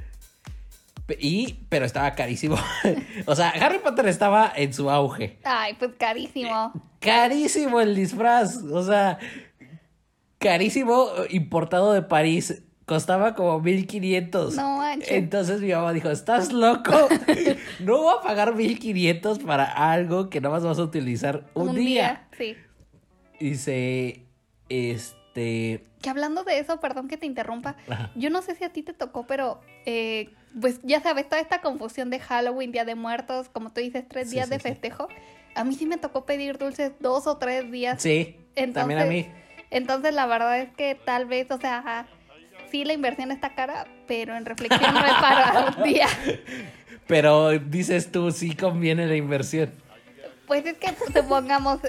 Y, 1.19 1.65
pero 1.69 1.85
estaba 1.85 2.11
carísimo. 2.13 2.57
o 3.25 3.35
sea, 3.35 3.49
Harry 3.49 3.79
Potter 3.79 4.07
estaba 4.07 4.51
en 4.55 4.73
su 4.73 4.89
auge. 4.89 5.39
Ay, 5.43 5.73
pues 5.75 5.91
carísimo. 5.97 6.71
Carísimo 6.99 7.81
el 7.81 7.95
disfraz. 7.95 8.57
O 8.57 8.83
sea, 8.83 9.19
carísimo, 10.39 11.07
importado 11.29 11.93
de 11.93 12.01
París. 12.01 12.63
Costaba 12.85 13.33
como 13.33 13.59
1500. 13.61 14.55
No 14.55 14.77
manches. 14.77 15.11
Entonces 15.11 15.61
mi 15.61 15.71
mamá 15.71 15.93
dijo: 15.93 16.09
¿Estás 16.09 16.51
loco? 16.51 16.91
no 17.79 17.97
voy 17.97 18.15
a 18.19 18.21
pagar 18.21 18.55
1500 18.55 19.39
para 19.39 19.63
algo 19.63 20.29
que 20.29 20.41
nada 20.41 20.55
más 20.55 20.63
vas 20.65 20.79
a 20.79 20.83
utilizar 20.83 21.45
un, 21.53 21.75
día. 21.75 22.27
Sí. 22.37 22.57
Dice: 23.39 24.25
Este. 24.67 25.85
Que 26.01 26.09
hablando 26.09 26.43
de 26.43 26.59
eso, 26.59 26.81
perdón 26.81 27.07
que 27.07 27.15
te 27.15 27.25
interrumpa. 27.25 27.77
Yo 28.15 28.29
no 28.29 28.41
sé 28.41 28.55
si 28.55 28.65
a 28.65 28.73
ti 28.73 28.83
te 28.83 28.91
tocó, 28.91 29.25
pero 29.25 29.61
eh, 29.85 30.29
pues 30.59 30.79
ya 30.83 31.01
sabes, 31.01 31.27
toda 31.27 31.41
esta 31.41 31.61
confusión 31.61 32.09
de 32.09 32.19
Halloween, 32.19 32.71
Día 32.71 32.85
de 32.85 32.95
Muertos, 32.95 33.49
como 33.49 33.71
tú 33.71 33.81
dices, 33.81 34.05
tres 34.07 34.31
días 34.31 34.49
de 34.49 34.59
festejo. 34.59 35.07
A 35.55 35.63
mí 35.63 35.75
sí 35.75 35.85
me 35.85 35.97
tocó 35.97 36.25
pedir 36.25 36.57
dulces 36.57 36.93
dos 36.99 37.27
o 37.27 37.37
tres 37.37 37.69
días. 37.71 38.01
Sí, 38.01 38.37
también 38.73 38.99
a 38.99 39.05
mí. 39.05 39.27
Entonces 39.71 40.13
la 40.13 40.25
verdad 40.25 40.59
es 40.59 40.69
que 40.73 40.95
tal 40.95 41.25
vez, 41.25 41.49
o 41.49 41.59
sea, 41.59 42.07
sí 42.69 42.85
la 42.85 42.93
inversión 42.93 43.31
está 43.31 43.55
cara, 43.55 43.85
pero 44.07 44.35
en 44.35 44.45
reflexión 44.45 44.93
no 44.93 45.05
es 45.05 45.13
para 45.13 45.75
un 45.77 45.83
día. 45.83 46.07
Pero 47.07 47.51
dices 47.51 48.11
tú, 48.11 48.31
sí 48.31 48.55
conviene 48.55 49.07
la 49.07 49.15
inversión. 49.15 49.71
Pues 50.47 50.65
es 50.65 50.77
que 50.77 50.93
supongamos, 51.13 51.79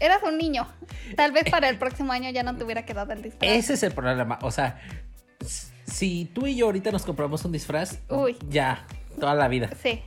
eras 0.00 0.22
un 0.24 0.38
niño. 0.38 0.68
Tal 1.16 1.32
vez 1.32 1.44
para 1.50 1.68
el 1.68 1.78
próximo 1.78 2.12
año 2.12 2.30
ya 2.30 2.42
no 2.42 2.56
te 2.56 2.64
hubiera 2.64 2.84
quedado 2.84 3.12
el 3.12 3.22
disfraz. 3.22 3.50
Ese 3.50 3.74
es 3.74 3.82
el 3.82 3.92
problema. 3.92 4.38
O 4.42 4.50
sea, 4.50 4.80
si 5.96 6.26
tú 6.26 6.46
y 6.46 6.56
yo 6.56 6.66
ahorita 6.66 6.92
nos 6.92 7.04
compramos 7.04 7.42
un 7.46 7.52
disfraz, 7.52 8.00
ya, 8.50 8.86
toda 9.18 9.34
la 9.34 9.48
vida. 9.48 9.70
Sí. 9.82 10.02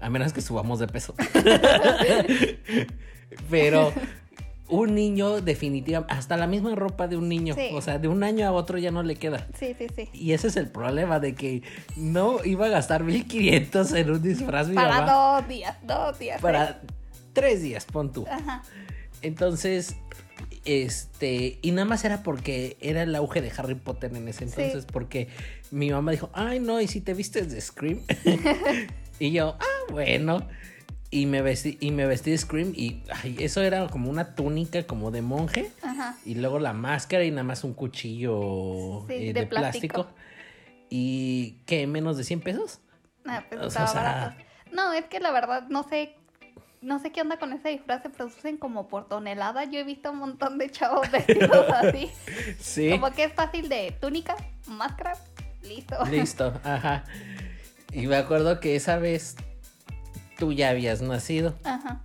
A 0.00 0.08
menos 0.08 0.32
que 0.32 0.40
subamos 0.40 0.78
de 0.78 0.86
peso. 0.86 1.14
Pero 3.50 3.92
un 4.68 4.94
niño 4.94 5.42
definitivamente, 5.42 6.14
hasta 6.14 6.38
la 6.38 6.46
misma 6.46 6.74
ropa 6.74 7.08
de 7.08 7.18
un 7.18 7.28
niño, 7.28 7.54
o 7.74 7.82
sea, 7.82 7.98
de 7.98 8.08
un 8.08 8.24
año 8.24 8.46
a 8.46 8.52
otro 8.52 8.78
ya 8.78 8.90
no 8.90 9.02
le 9.02 9.16
queda. 9.16 9.46
Sí, 9.58 9.76
sí, 9.76 9.88
sí. 9.94 10.08
Y 10.14 10.32
ese 10.32 10.48
es 10.48 10.56
el 10.56 10.68
problema 10.68 11.20
de 11.20 11.34
que 11.34 11.62
no 11.94 12.42
iba 12.42 12.64
a 12.64 12.70
gastar 12.70 13.04
1500 13.04 13.92
en 13.92 14.10
un 14.12 14.22
disfraz. 14.22 14.70
Para 14.70 15.04
dos 15.04 15.46
días, 15.46 15.76
dos 15.82 16.18
días. 16.18 16.40
Para 16.40 16.80
tres 17.34 17.60
días, 17.60 17.84
pon 17.84 18.10
tú. 18.10 18.24
Ajá. 18.30 18.62
Entonces, 19.20 19.94
este, 20.64 21.58
y 21.60 21.70
nada 21.72 21.84
más 21.84 22.04
era 22.04 22.22
porque 22.22 22.76
era 22.80 23.02
el 23.02 23.14
auge 23.14 23.42
de 23.42 23.52
Harry 23.56 23.74
Potter 23.74 24.14
en 24.14 24.28
ese 24.28 24.44
entonces, 24.44 24.86
porque 24.86 25.28
mi 25.70 25.90
mamá 25.90 26.12
dijo, 26.12 26.30
ay 26.32 26.60
no, 26.60 26.80
¿y 26.80 26.88
si 26.88 27.00
te 27.00 27.14
vistes 27.14 27.50
de 27.50 27.60
Scream? 27.60 28.00
y 29.18 29.32
yo, 29.32 29.56
ah, 29.60 29.92
bueno. 29.92 30.46
Y 31.10 31.26
me 31.26 31.42
vestí, 31.42 31.78
y 31.80 31.92
me 31.92 32.06
vestí 32.06 32.32
de 32.32 32.38
Scream 32.38 32.72
y 32.74 33.02
eso 33.38 33.62
era 33.62 33.86
como 33.86 34.10
una 34.10 34.34
túnica 34.34 34.84
como 34.84 35.12
de 35.12 35.22
monje. 35.22 35.70
Y 36.24 36.34
luego 36.34 36.58
la 36.58 36.72
máscara 36.72 37.24
y 37.24 37.30
nada 37.30 37.44
más 37.44 37.62
un 37.62 37.72
cuchillo 37.72 39.08
eh, 39.08 39.32
de, 39.32 39.46
plástico. 39.46 40.08
¿Y 40.90 41.58
qué? 41.66 41.86
¿Menos 41.86 42.16
de 42.16 42.24
100 42.24 42.40
pesos? 42.40 42.80
Ah, 43.26 43.44
pues 43.48 43.76
No, 44.72 44.92
es 44.92 45.04
que 45.04 45.20
la 45.20 45.30
verdad 45.30 45.68
no 45.68 45.84
sé 45.84 46.16
no 46.84 46.98
sé 46.98 47.10
qué 47.10 47.22
onda 47.22 47.38
con 47.38 47.52
ese 47.52 47.70
disfraz, 47.70 48.02
se 48.02 48.10
producen 48.10 48.58
como 48.58 48.88
por 48.88 49.08
tonelada. 49.08 49.64
Yo 49.64 49.80
he 49.80 49.84
visto 49.84 50.10
un 50.10 50.18
montón 50.18 50.58
de 50.58 50.70
chavos 50.70 51.10
vestidos 51.12 51.66
así. 51.70 52.10
Sí. 52.60 52.90
Como 52.90 53.10
que 53.10 53.24
es 53.24 53.32
fácil 53.32 53.68
de 53.68 53.96
túnica, 54.00 54.36
máscara, 54.66 55.16
listo. 55.62 55.96
Listo, 56.10 56.52
ajá. 56.64 57.04
Y 57.92 58.06
me 58.06 58.16
acuerdo 58.16 58.60
que 58.60 58.76
esa 58.76 58.98
vez 58.98 59.36
tú 60.38 60.52
ya 60.52 60.70
habías 60.70 61.00
nacido. 61.00 61.54
Ajá. 61.64 62.00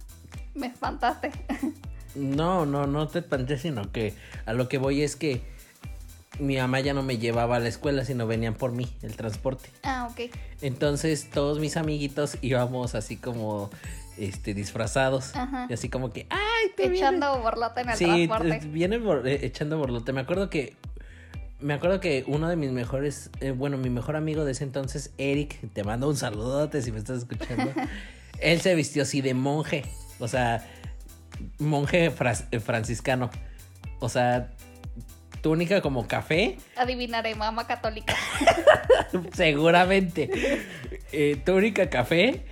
Me 0.56 0.68
espantaste. 0.68 1.32
No, 2.16 2.66
no, 2.66 2.88
no 2.88 3.08
te 3.08 3.20
espanté, 3.20 3.60
sino 3.60 3.92
que 3.92 4.16
a 4.48 4.54
lo 4.54 4.68
que 4.68 4.80
voy 4.80 5.04
es 5.04 5.16
que 5.16 5.44
mi 6.40 6.58
mamá 6.58 6.80
ya 6.80 6.96
no 6.96 7.04
me 7.04 7.20
llevaba 7.20 7.58
a 7.58 7.60
la 7.60 7.70
escuela, 7.70 8.04
sino 8.04 8.26
venían 8.26 8.56
por 8.56 8.72
mí, 8.72 8.88
el 9.04 9.16
transporte. 9.16 9.70
Ah, 9.84 10.10
ok. 10.10 10.36
Entonces 10.62 11.30
todos 11.30 11.60
mis 11.60 11.78
amiguitos 11.78 12.40
íbamos 12.42 12.96
así 12.96 13.16
como 13.16 13.70
este, 14.20 14.54
disfrazados. 14.54 15.32
Y 15.70 15.74
así 15.74 15.90
como 15.90 16.12
que, 16.12 16.28
¡ay! 16.30 16.72
Te 16.76 16.88
echando 16.88 17.40
borlote 17.40 17.82
en 17.82 17.90
el 17.90 17.96
sí, 17.96 18.30
viene 18.68 18.98
eh, 19.26 19.40
echando 19.44 19.78
borlote. 19.78 20.14
Me 20.14 20.22
acuerdo 20.22 20.50
que. 20.50 20.76
Me 21.60 21.74
acuerdo 21.74 22.00
que 22.00 22.24
uno 22.26 22.48
de 22.48 22.56
mis 22.56 22.72
mejores, 22.72 23.32
eh, 23.42 23.52
bueno, 23.52 23.78
mi 23.78 23.90
mejor 23.90 24.16
amigo 24.16 24.46
de 24.46 24.54
ese 24.54 24.64
entonces, 24.64 25.12
Eric, 25.18 25.60
te 25.74 25.84
mando 25.84 26.08
un 26.08 26.16
saludote 26.16 26.82
si 26.82 26.94
me 26.94 27.00
estás 27.00 27.18
escuchando. 27.18 27.74
él 28.40 28.62
se 28.62 28.76
vistió 28.76 29.04
así 29.04 29.20
de 29.20 29.34
monje, 29.34 29.84
o 30.20 30.30
sea, 30.30 30.66
monje 31.58 32.06
eh, 32.06 32.60
franciscano. 32.62 33.30
O 34.00 34.08
sea, 34.08 34.52
túnica 35.42 35.82
como 35.82 36.08
café, 36.08 36.58
Adivinaré, 36.76 37.36
mamá 37.36 37.68
católica. 37.68 38.16
seguramente. 39.34 40.30
Eh, 41.12 41.42
túnica 41.46 41.90
café, 41.90 42.46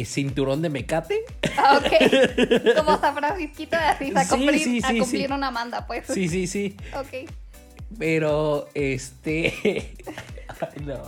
eh, 0.00 0.04
cinturón 0.04 0.62
de 0.62 0.68
mecate. 0.70 1.20
Ah, 1.56 1.78
ok. 1.78 2.74
Como 2.76 2.98
San 3.00 3.14
Francisquito 3.14 3.76
de 3.76 3.82
Asís 3.84 4.16
a 4.16 4.24
Sí, 4.24 4.30
cumplir, 4.30 4.60
sí, 4.60 4.80
a 4.84 4.98
cumplir 4.98 5.32
una 5.32 5.50
manda, 5.50 5.86
pues. 5.86 6.06
Sí, 6.08 6.28
sí, 6.28 6.46
sí. 6.46 6.76
Ok. 6.96 7.30
Pero, 7.98 8.68
este. 8.74 9.54
Ay, 10.60 10.82
no. 10.84 11.00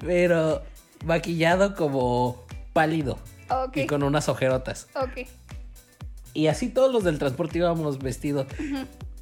Pero 0.00 0.62
maquillado 1.04 1.74
como 1.74 2.44
pálido 2.72 3.18
Ok. 3.50 3.76
y 3.78 3.86
con 3.86 4.02
unas 4.02 4.28
ojerotas. 4.28 4.88
Ok. 4.94 5.26
Y 6.34 6.48
así 6.48 6.68
todos 6.68 6.92
los 6.92 7.04
del 7.04 7.18
transporte 7.18 7.58
íbamos 7.58 7.98
vestidos. 7.98 8.46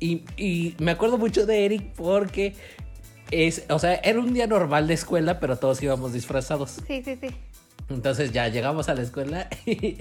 y, 0.00 0.24
y 0.36 0.74
me 0.78 0.90
acuerdo 0.92 1.18
mucho 1.18 1.46
de 1.46 1.64
Eric 1.64 1.92
porque 1.94 2.54
es, 3.30 3.64
o 3.68 3.78
sea, 3.78 3.94
era 3.96 4.18
un 4.18 4.34
día 4.34 4.46
normal 4.46 4.86
de 4.86 4.94
escuela, 4.94 5.38
pero 5.40 5.56
todos 5.56 5.82
íbamos 5.82 6.12
disfrazados. 6.12 6.78
Sí, 6.86 7.02
sí, 7.04 7.16
sí. 7.20 7.28
Entonces 7.90 8.32
ya 8.32 8.48
llegamos 8.48 8.88
a 8.88 8.94
la 8.94 9.02
escuela 9.02 9.48
y 9.66 9.98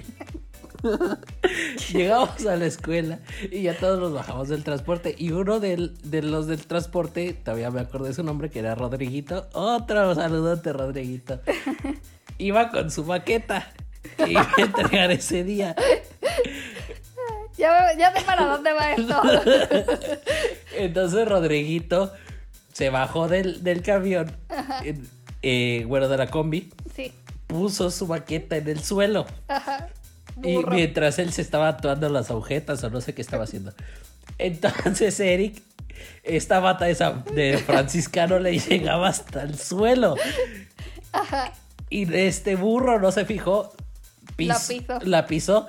llegamos 1.92 2.44
a 2.46 2.56
la 2.56 2.66
escuela 2.66 3.18
y 3.50 3.62
ya 3.62 3.76
todos 3.76 3.98
nos 4.00 4.12
bajamos 4.12 4.48
del 4.48 4.64
transporte. 4.64 5.14
Y 5.18 5.30
uno 5.32 5.60
del- 5.60 5.94
de 6.02 6.22
los 6.22 6.46
del 6.46 6.66
transporte, 6.66 7.32
todavía 7.34 7.70
me 7.70 7.80
acuerdo 7.80 8.06
de 8.06 8.14
su 8.14 8.22
nombre, 8.22 8.50
que 8.50 8.58
era 8.60 8.74
Rodriguito. 8.74 9.46
Otro 9.52 10.14
saludote, 10.14 10.72
Rodriguito. 10.72 11.40
Iba 12.38 12.70
con 12.70 12.90
su 12.90 13.04
maqueta 13.04 13.72
que 14.16 14.32
iba 14.32 14.42
a 14.56 14.60
entregar 14.60 15.10
ese 15.12 15.44
día. 15.44 15.74
Ya, 17.56 17.96
ya 17.96 18.12
sé 18.12 18.24
para 18.24 18.44
dónde 18.46 18.72
va 18.72 18.92
esto. 18.92 19.22
Entonces 20.76 21.28
Rodriguito 21.28 22.12
se 22.72 22.90
bajó 22.90 23.28
del, 23.28 23.62
del 23.62 23.82
camión, 23.82 24.36
eh, 24.84 24.98
eh, 25.42 25.84
bueno, 25.86 26.08
de 26.08 26.16
la 26.16 26.26
combi, 26.26 26.72
Sí. 26.94 27.12
Puso 27.54 27.88
su 27.92 28.08
maqueta 28.08 28.56
en 28.56 28.66
el 28.68 28.82
suelo. 28.82 29.26
Ajá. 29.46 29.88
Y 30.42 30.56
mientras 30.66 31.20
él 31.20 31.32
se 31.32 31.40
estaba 31.40 31.68
atuando 31.68 32.08
las 32.08 32.28
agujetas 32.28 32.82
o 32.82 32.90
no 32.90 33.00
sé 33.00 33.14
qué 33.14 33.22
estaba 33.22 33.44
haciendo. 33.44 33.72
Entonces 34.38 35.20
Eric, 35.20 35.62
esta 36.24 36.58
bata 36.58 36.88
esa 36.88 37.12
de 37.32 37.56
franciscano 37.58 38.40
le 38.40 38.58
llegaba 38.58 39.06
hasta 39.08 39.42
el 39.44 39.56
suelo. 39.56 40.16
Ajá. 41.12 41.52
Y 41.90 42.12
este 42.12 42.56
burro 42.56 42.98
no 42.98 43.12
se 43.12 43.24
fijó. 43.24 43.72
pis- 44.34 44.48
La 44.48 44.58
pisó. 44.58 44.98
La 45.04 45.26
pisó, 45.26 45.66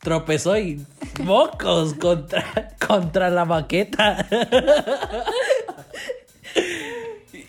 tropezó 0.00 0.56
y 0.56 0.82
mocos 1.22 1.92
contra, 1.92 2.70
contra 2.86 3.28
la 3.28 3.44
maqueta. 3.44 4.26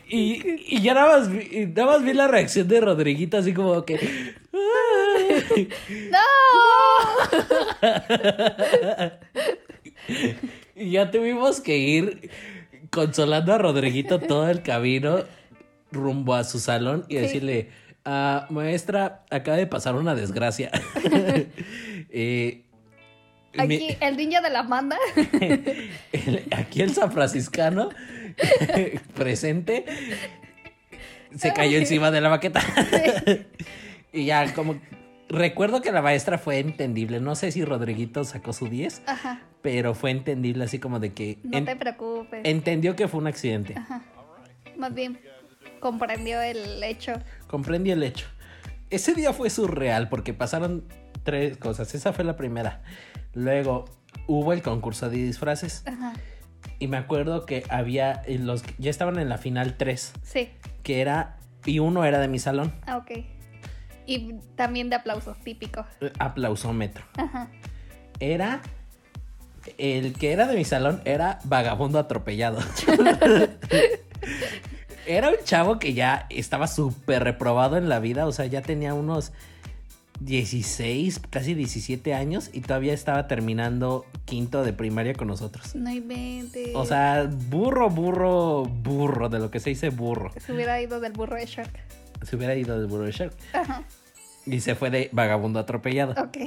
Y, 0.10 0.66
y 0.75 0.82
ya 0.82 0.94
nada 0.96 1.20
más, 1.20 1.30
vi, 1.32 1.48
y 1.51 1.66
nada 1.68 1.86
más 1.98 2.04
vi 2.04 2.13
la 2.13 2.28
reacción 2.28 2.68
de 2.68 2.82
Rodriguito 2.82 3.38
así 3.38 3.54
como 3.54 3.86
que... 3.86 4.00
¡No! 6.12 6.18
Y 10.75 10.92
ya 10.92 11.12
tuvimos 11.12 11.60
que 11.62 11.78
ir 11.78 12.32
consolando 12.89 13.54
a 13.54 13.58
Rodriguito 13.58 14.20
todo 14.20 14.50
el 14.50 14.62
camino 14.63 15.20
rumbo 15.92 16.34
a 16.36 16.44
su 16.46 16.60
salón 16.60 17.06
y 17.10 17.16
decirle, 17.16 17.70
"Ah, 18.06 18.48
maestra, 18.50 19.25
acaba 19.30 19.58
de 19.58 19.68
pasar 19.68 19.96
una 19.96 20.16
desgracia. 20.16 20.72
Eh, 22.12 22.63
mi- 23.54 23.75
Aquí, 23.75 23.98
el 24.01 24.18
niño 24.18 24.42
de 24.42 24.50
la 24.50 24.63
manda. 24.63 24.98
el- 25.32 26.46
aquí 26.56 26.82
el 26.82 26.92
San 26.94 27.12
Franciscano 27.12 27.89
presente 29.15 29.86
se 31.36 31.53
cayó 31.53 31.77
encima 31.77 32.12
de 32.12 32.22
la 32.22 32.29
baqueta. 32.29 32.62
y 34.13 34.25
ya 34.25 34.53
como... 34.53 34.79
Recuerdo 35.31 35.81
que 35.84 35.91
la 35.91 36.01
maestra 36.01 36.39
fue 36.39 36.58
entendible. 36.58 37.19
No 37.19 37.36
sé 37.36 37.51
si 37.51 37.63
Rodriguito 37.63 38.24
sacó 38.24 38.51
su 38.51 38.67
10, 38.67 39.03
Ajá. 39.05 39.41
pero 39.62 39.93
fue 39.93 40.10
entendible 40.10 40.63
así 40.63 40.80
como 40.80 40.99
de 40.99 41.13
que... 41.13 41.38
No 41.43 41.60
en- 41.60 41.65
te 41.65 41.75
preocupes. 41.75 42.41
Entendió 42.45 42.95
que 42.95 43.08
fue 43.08 43.19
un 43.19 43.28
accidente. 43.28 43.75
Más 44.75 44.91
bien, 44.95 45.19
comprendió 45.80 46.41
el 46.41 46.82
hecho. 46.84 47.13
Comprendí 47.45 47.91
el 47.91 48.02
hecho. 48.02 48.25
Ese 48.89 49.13
día 49.13 49.32
fue 49.34 49.52
surreal 49.52 50.10
porque 50.10 50.34
pasaron 50.34 50.84
tres 51.21 51.58
cosas. 51.58 51.93
Esa 51.93 52.12
fue 52.12 52.23
la 52.25 52.36
primera. 52.36 52.82
Luego 53.36 53.86
hubo 54.25 54.52
el 54.52 54.63
concurso 54.63 55.12
de 55.12 55.17
disfraces. 55.17 55.84
Ajá. 55.86 56.13
Y 56.80 56.88
me 56.88 56.98
acuerdo 56.98 57.45
que 57.45 57.63
había 57.69 58.22
eh, 58.26 58.38
los 58.39 58.63
ya 58.78 58.89
estaban 58.89 59.19
en 59.19 59.30
la 59.30 59.38
final 59.38 59.76
3, 59.78 60.13
Sí. 60.24 60.50
que 60.84 61.02
era 61.02 61.38
y 61.65 61.80
uno 61.80 62.06
era 62.06 62.19
de 62.19 62.28
mi 62.28 62.39
salón, 62.39 62.74
Ah, 62.86 62.98
ok. 62.98 63.12
Y 64.06 64.34
también 64.56 64.89
de 64.89 64.95
aplausos, 64.95 65.38
típico. 65.43 65.86
eh, 66.02 66.12
aplausómetro. 66.19 67.04
Ajá. 67.17 67.50
Era 68.19 68.62
el 69.78 70.13
que 70.13 70.32
era 70.32 70.48
de 70.48 70.56
mi 70.56 70.65
salón 70.65 71.02
era 71.06 71.39
vagabundo 71.43 72.00
atropellado. 72.00 72.60
era 75.06 75.30
un 75.30 75.36
chavo 75.43 75.80
que 75.80 75.93
ya 75.93 76.28
estaba 76.30 76.67
súper 76.67 77.24
reprobado 77.24 77.78
en 77.78 77.89
la 77.89 78.00
vida, 78.00 78.28
o 78.28 78.32
sea, 78.32 78.45
ya 78.45 78.62
tenía 78.62 78.93
unos 78.93 79.32
16, 80.21 81.21
casi 81.29 81.53
17 81.53 82.13
años 82.13 82.49
y 82.53 82.62
todavía 82.62 82.93
estaba 82.93 83.27
terminando 83.27 84.05
quinto 84.25 84.63
de 84.63 84.73
primaria 84.73 85.13
con 85.13 85.27
nosotros. 85.27 85.75
No 85.75 85.89
inventes. 85.91 86.71
O 86.75 86.86
sea, 86.86 87.29
burro, 87.49 87.89
burro, 87.89 88.63
burro, 88.65 89.29
de 89.29 89.39
lo 89.39 89.49
que 89.49 89.60
se 89.60 89.69
dice 89.71 89.89
burro. 89.89 90.32
Se 90.38 90.53
hubiera 90.53 90.82
ido 90.82 90.99
del 90.99 91.13
burro 91.13 91.36
de 91.38 91.45
Shark. 91.45 91.71
Se 92.23 92.36
hubiera 92.36 92.55
ido 92.55 92.77
del 92.77 92.88
burro 92.88 93.03
de 93.05 93.12
Shark. 93.12 93.34
Ajá. 93.53 93.84
Y 94.45 94.60
se 94.62 94.75
fue 94.75 94.89
de 94.89 95.10
vagabundo 95.13 95.60
atropellado. 95.60 96.13
Ok. 96.21 96.38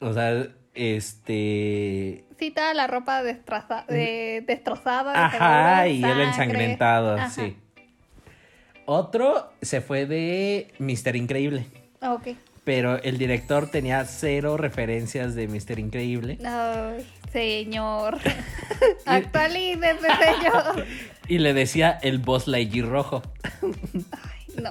O 0.00 0.12
sea, 0.12 0.46
este... 0.74 2.24
Sí, 2.38 2.50
toda 2.52 2.72
la 2.72 2.86
ropa 2.86 3.22
destraza- 3.22 3.84
de- 3.88 4.44
destrozada. 4.46 5.12
de 5.12 5.18
Ajá, 5.18 5.88
y 5.88 5.96
él 5.96 6.02
sangre. 6.02 6.24
ensangrentado, 6.24 7.14
Ajá. 7.16 7.30
sí. 7.30 7.56
Otro 8.86 9.52
se 9.60 9.80
fue 9.80 10.06
de 10.06 10.72
Mister 10.78 11.14
Increíble. 11.16 11.66
Ok. 12.00 12.28
Pero 12.68 13.02
el 13.02 13.16
director 13.16 13.70
tenía 13.70 14.04
cero 14.04 14.58
referencias 14.58 15.34
de 15.34 15.48
Mister 15.48 15.78
Increíble. 15.78 16.36
Ay, 16.44 17.06
señor. 17.32 18.18
Actualícese, 19.06 20.00
señor. 20.02 20.84
Y 21.28 21.38
le 21.38 21.54
decía 21.54 21.98
el 22.02 22.18
Boss 22.18 22.46
Lightyear 22.46 22.86
rojo. 22.86 23.22
Ay, 24.12 24.62
no. 24.62 24.70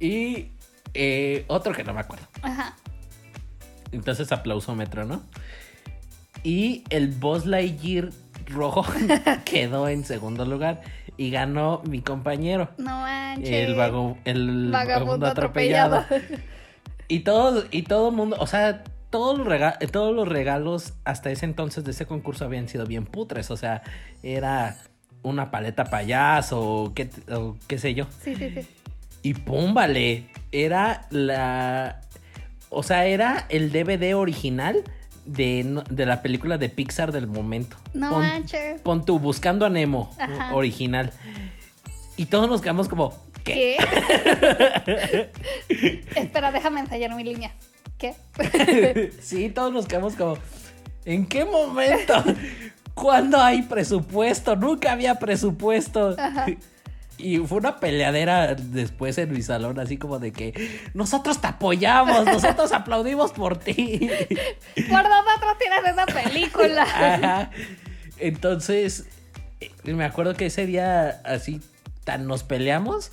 Y 0.00 0.48
eh, 0.94 1.44
otro 1.46 1.74
que 1.74 1.84
no 1.84 1.94
me 1.94 2.00
acuerdo. 2.00 2.26
Ajá. 2.42 2.74
Entonces 3.92 4.32
aplausómetro, 4.32 5.04
¿no? 5.04 5.22
Y 6.42 6.82
el 6.90 7.06
Boss 7.06 7.46
Lightyear 7.46 8.10
rojo 8.52 8.84
quedó 9.44 9.88
en 9.88 10.04
segundo 10.04 10.44
lugar 10.44 10.80
y 11.16 11.30
ganó 11.30 11.82
mi 11.88 12.00
compañero. 12.00 12.70
No 12.78 13.00
manches. 13.00 13.50
El, 13.68 13.74
vago, 13.74 14.16
el 14.24 14.70
Vagabundo 14.70 15.26
atropellado. 15.26 16.04
Y 17.08 17.20
todo, 17.20 17.64
y 17.70 17.82
todo 17.82 18.10
mundo, 18.12 18.36
o 18.38 18.46
sea, 18.46 18.84
todos 19.10 19.36
los, 19.36 19.46
rega- 19.46 19.78
todos 19.90 20.14
los 20.14 20.28
regalos 20.28 20.94
hasta 21.04 21.30
ese 21.30 21.44
entonces 21.44 21.84
de 21.84 21.90
ese 21.90 22.06
concurso 22.06 22.44
habían 22.44 22.68
sido 22.68 22.86
bien 22.86 23.04
putres. 23.06 23.50
O 23.50 23.56
sea, 23.56 23.82
era 24.22 24.76
una 25.22 25.50
paleta 25.50 25.84
payaso 25.84 26.60
o 26.62 26.94
qué, 26.94 27.10
o 27.32 27.56
qué 27.66 27.78
sé 27.78 27.94
yo. 27.94 28.06
Sí, 28.22 28.34
sí, 28.36 28.50
sí. 28.50 28.66
Y 29.22 29.34
pum, 29.34 29.74
vale. 29.74 30.28
Era 30.52 31.06
la. 31.10 32.00
O 32.70 32.82
sea, 32.84 33.04
era 33.06 33.46
el 33.48 33.72
DVD 33.72 34.14
original 34.16 34.82
de, 35.26 35.82
de 35.90 36.06
la 36.06 36.22
película 36.22 36.58
de 36.58 36.68
Pixar 36.68 37.12
del 37.12 37.26
momento. 37.26 37.76
No 37.94 38.10
Pon- 38.10 38.20
manches. 38.22 38.80
Pon 38.82 39.04
tu 39.04 39.18
Buscando 39.18 39.66
a 39.66 39.70
Nemo 39.70 40.10
Ajá. 40.18 40.54
original. 40.54 41.12
Y 42.16 42.26
todos 42.26 42.48
nos 42.50 42.60
quedamos 42.60 42.88
como, 42.88 43.14
¿qué? 43.44 43.76
¿Qué? 44.86 45.30
Espera, 46.16 46.52
déjame 46.52 46.80
ensayar 46.80 47.14
mi 47.14 47.24
línea. 47.24 47.52
¿Qué? 47.98 48.14
sí, 49.20 49.50
todos 49.50 49.72
nos 49.72 49.86
quedamos 49.86 50.14
como, 50.14 50.36
¿en 51.04 51.26
qué 51.26 51.44
momento? 51.44 52.22
¿Cuándo 52.94 53.40
hay 53.40 53.62
presupuesto? 53.62 54.56
Nunca 54.56 54.92
había 54.92 55.14
presupuesto. 55.18 56.14
Ajá. 56.18 56.46
Y 57.22 57.38
fue 57.46 57.58
una 57.58 57.76
peleadera 57.76 58.54
después 58.54 59.18
en 59.18 59.32
mi 59.32 59.42
salón, 59.42 59.78
así 59.78 59.96
como 59.96 60.18
de 60.18 60.32
que 60.32 60.80
nosotros 60.94 61.40
te 61.40 61.48
apoyamos, 61.48 62.24
nosotros 62.24 62.72
aplaudimos 62.72 63.32
por 63.32 63.58
ti. 63.58 64.10
Por 64.88 65.02
nosotros 65.02 65.58
tienes 65.58 65.92
esa 65.92 66.06
película. 66.06 66.82
Ajá. 66.94 67.50
Entonces, 68.18 69.06
eh, 69.60 69.70
me 69.84 70.04
acuerdo 70.04 70.34
que 70.34 70.46
ese 70.46 70.66
día 70.66 71.20
así 71.24 71.60
tan 72.04 72.26
nos 72.26 72.42
peleamos 72.42 73.12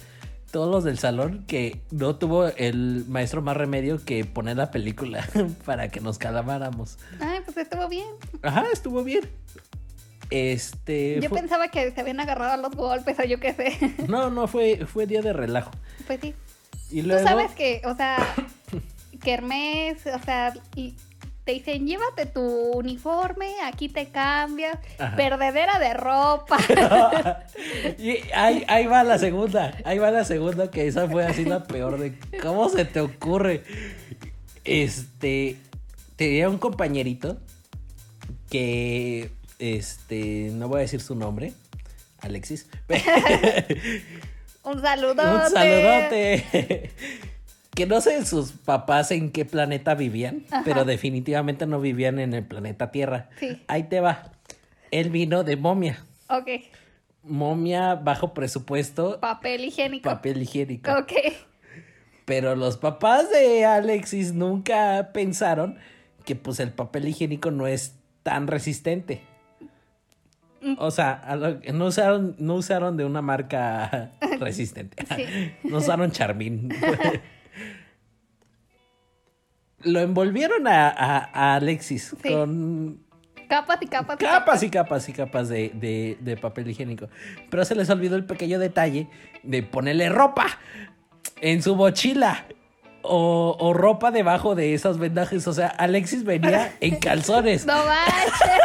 todos 0.51 0.71
los 0.71 0.83
del 0.83 0.97
salón 0.97 1.43
que 1.45 1.81
no 1.91 2.15
tuvo 2.15 2.47
el 2.47 3.05
maestro 3.07 3.41
más 3.41 3.57
remedio 3.57 4.03
que 4.03 4.23
poner 4.25 4.57
la 4.57 4.71
película 4.71 5.27
para 5.65 5.89
que 5.89 5.99
nos 5.99 6.17
calmáramos. 6.17 6.97
Ay, 7.19 7.39
pues 7.43 7.57
estuvo 7.57 7.87
bien. 7.87 8.07
Ajá, 8.41 8.65
estuvo 8.71 9.03
bien. 9.03 9.29
Este. 10.29 11.19
Yo 11.21 11.29
fue- 11.29 11.39
pensaba 11.39 11.69
que 11.69 11.91
se 11.91 12.01
habían 12.01 12.19
agarrado 12.19 12.53
a 12.53 12.57
los 12.57 12.71
golpes 12.75 13.17
o 13.19 13.23
yo 13.23 13.39
qué 13.39 13.53
sé. 13.53 13.95
No, 14.07 14.29
no, 14.29 14.47
fue, 14.47 14.85
fue 14.85 15.05
día 15.07 15.21
de 15.21 15.33
relajo. 15.33 15.71
Pues 16.05 16.19
sí. 16.21 16.33
Y 16.91 17.01
Tú 17.03 17.09
sabes 17.23 17.51
que, 17.53 17.81
o 17.85 17.95
sea, 17.95 18.17
Hermes, 19.25 20.05
o 20.07 20.19
sea, 20.23 20.53
y 20.75 20.95
te 21.43 21.53
dicen, 21.53 21.85
llévate 21.87 22.25
tu 22.25 22.41
uniforme, 22.41 23.53
aquí 23.65 23.87
te 23.89 24.07
cambias, 24.09 24.77
Ajá. 24.99 25.15
perdedera 25.15 25.79
de 25.79 25.93
ropa. 25.93 26.57
y 27.97 28.17
ahí, 28.33 28.65
ahí 28.67 28.85
va 28.85 29.03
la 29.05 29.17
segunda. 29.17 29.73
Ahí 29.85 29.97
va 29.97 30.11
la 30.11 30.25
segunda, 30.25 30.69
que 30.71 30.87
esa 30.87 31.07
fue 31.09 31.25
así 31.25 31.45
la 31.45 31.63
peor 31.63 31.97
de. 31.99 32.17
¿Cómo 32.41 32.67
se 32.69 32.83
te 32.85 32.99
ocurre? 32.99 33.63
Este. 34.65 35.57
Tenía 36.17 36.49
un 36.49 36.57
compañerito 36.57 37.37
que. 38.49 39.31
Este. 39.59 40.49
No 40.53 40.67
voy 40.67 40.79
a 40.79 40.81
decir 40.81 41.01
su 41.01 41.15
nombre. 41.15 41.53
Alexis. 42.19 42.67
Un 44.63 44.81
saludote. 44.81 45.21
Un 45.29 45.49
saludote. 45.51 46.91
Que 47.73 47.85
no 47.85 48.01
sé 48.01 48.25
sus 48.25 48.51
papás 48.53 49.11
en 49.11 49.31
qué 49.31 49.45
planeta 49.45 49.93
vivían, 49.93 50.43
Ajá. 50.49 50.63
pero 50.65 50.83
definitivamente 50.83 51.67
no 51.67 51.79
vivían 51.79 52.17
en 52.19 52.33
el 52.33 52.43
planeta 52.43 52.89
Tierra. 52.91 53.29
Sí. 53.39 53.61
Ahí 53.67 53.83
te 53.83 53.99
va. 54.01 54.31
Él 54.89 55.09
vino 55.11 55.43
de 55.43 55.57
momia. 55.57 56.03
Ok, 56.29 56.47
Momia 57.23 57.95
bajo 57.95 58.33
presupuesto, 58.33 59.19
papel 59.19 59.65
higiénico. 59.65 60.09
papel 60.09 60.41
higiénico. 60.41 60.91
Ok. 60.91 61.11
Pero 62.25 62.55
los 62.55 62.77
papás 62.77 63.29
de 63.31 63.63
Alexis 63.65 64.33
nunca 64.33 65.11
pensaron 65.13 65.77
que 66.25 66.35
pues 66.35 66.59
el 66.59 66.71
papel 66.71 67.07
higiénico 67.07 67.51
no 67.51 67.67
es 67.67 67.93
tan 68.23 68.47
resistente. 68.47 69.21
O 70.79 70.91
sea, 70.91 71.21
no 71.73 71.85
usaron, 71.85 72.35
no 72.39 72.55
usaron 72.55 72.97
de 72.97 73.05
una 73.05 73.21
marca 73.21 74.11
resistente. 74.39 75.05
Sí. 75.15 75.25
No 75.69 75.77
usaron 75.77 76.11
Charmin. 76.11 76.69
Lo 79.83 79.99
envolvieron 79.99 80.67
a, 80.67 80.89
a- 80.89 81.29
a 81.33 81.55
Alexis 81.55 82.15
Sí. 82.21 82.29
con 82.33 82.99
Capas 83.47 83.77
y 83.81 83.87
capas 83.87 84.17
y 84.19 84.25
capas 84.25 84.63
y 84.63 84.69
capas 84.69 85.09
y 85.09 85.13
capas 85.13 85.49
de, 85.49 85.71
de- 85.73 86.17
de 86.19 86.35
papel 86.35 86.69
higiénico. 86.69 87.07
Pero 87.49 87.63
se 87.63 87.75
les 87.75 87.89
olvidó 87.89 88.17
el 88.17 88.25
pequeño 88.25 88.59
detalle 88.59 89.07
de 89.43 89.63
ponerle 89.63 90.09
ropa 90.09 90.45
en 91.41 91.61
su 91.63 91.75
mochila. 91.75 92.45
O, 93.09 93.55
o 93.57 93.73
ropa 93.73 94.11
debajo 94.11 94.53
de 94.53 94.73
esos 94.73 94.97
vendajes. 94.97 95.47
O 95.47 95.53
sea, 95.53 95.67
Alexis 95.67 96.25
venía 96.25 96.75
en 96.81 96.97
calzones. 96.97 97.65
No 97.65 97.75
manches. 97.85 98.61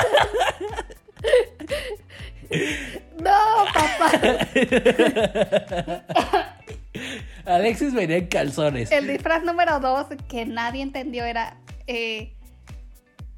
No, 3.21 3.65
papá. 3.75 4.11
Alexis 7.47 7.95
venía 7.95 8.19
en 8.19 8.27
calzones. 8.27 8.93
El 8.93 9.07
disfraz 9.09 9.43
número 9.45 9.81
dos 9.81 10.07
que 10.29 10.45
nadie 10.47 10.83
entendió 10.83 11.25
era. 11.25 11.57
eh, 11.87 12.33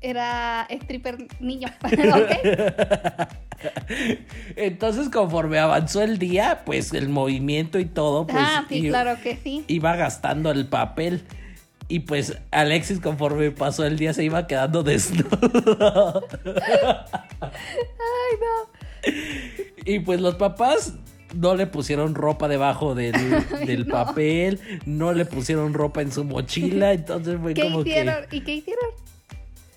era 0.01 0.67
stripper 0.69 1.17
niño. 1.41 1.69
¿Ok? 1.83 2.31
Entonces, 4.57 5.09
conforme 5.09 5.59
avanzó 5.59 6.03
el 6.03 6.19
día, 6.19 6.63
pues 6.67 6.93
el 6.93 7.09
movimiento 7.09 7.79
y 7.79 7.87
todo, 7.87 8.27
pues 8.27 8.45
ah, 8.47 8.67
sí, 8.69 8.89
claro 8.89 9.17
que 9.23 9.37
sí. 9.37 9.65
iba 9.67 9.97
gastando 9.97 10.51
el 10.51 10.67
papel. 10.67 11.25
Y 11.89 12.01
pues 12.01 12.37
Alexis, 12.51 13.01
conforme 13.01 13.51
pasó 13.51 13.87
el 13.87 13.99
día, 13.99 14.13
se 14.13 14.25
iba 14.25 14.47
quedando 14.47 14.83
desnudo. 14.91 16.27
Ay, 17.41 18.37
no. 18.41 18.74
Y 19.87 19.99
pues 19.99 20.19
los 20.19 20.37
papás 20.37 20.95
no 21.35 21.55
le 21.57 21.67
pusieron 21.67 22.15
ropa 22.15 22.49
debajo 22.49 22.95
del, 22.95 23.13
del 23.67 23.87
no. 23.87 23.93
papel, 23.93 24.59
no 24.87 25.13
le 25.13 25.27
pusieron 25.27 25.75
ropa 25.75 26.01
en 26.01 26.11
su 26.11 26.25
mochila, 26.25 26.95
entonces 26.95 27.39
fue 27.39 27.53
¿Qué 27.53 27.63
como 27.65 27.81
hicieron? 27.83 28.25
¿Y 28.31 28.41
qué 28.41 28.55
hicieron? 28.55 28.85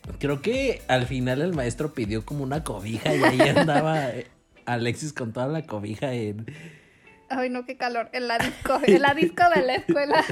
que 0.03 0.17
creo 0.17 0.41
que 0.41 0.81
al 0.87 1.05
final 1.05 1.41
el 1.41 1.53
maestro 1.53 1.93
pidió 1.93 2.23
como 2.23 2.43
una 2.43 2.63
cobija 2.63 3.13
y 3.13 3.21
ahí 3.21 3.41
andaba 3.41 4.11
eh, 4.11 4.27
Alexis 4.65 5.11
con 5.11 5.33
toda 5.33 5.47
la 5.47 5.63
cobija 5.63 6.13
en 6.13 6.45
Ay, 7.29 7.49
no, 7.49 7.65
qué 7.65 7.75
calor. 7.75 8.09
En 8.13 8.27
la 8.27 8.37
disco, 8.37 8.79
en 8.85 9.01
la 9.01 9.13
disco 9.13 9.43
de 9.53 9.61
la 9.61 9.75
escuela. 9.75 10.23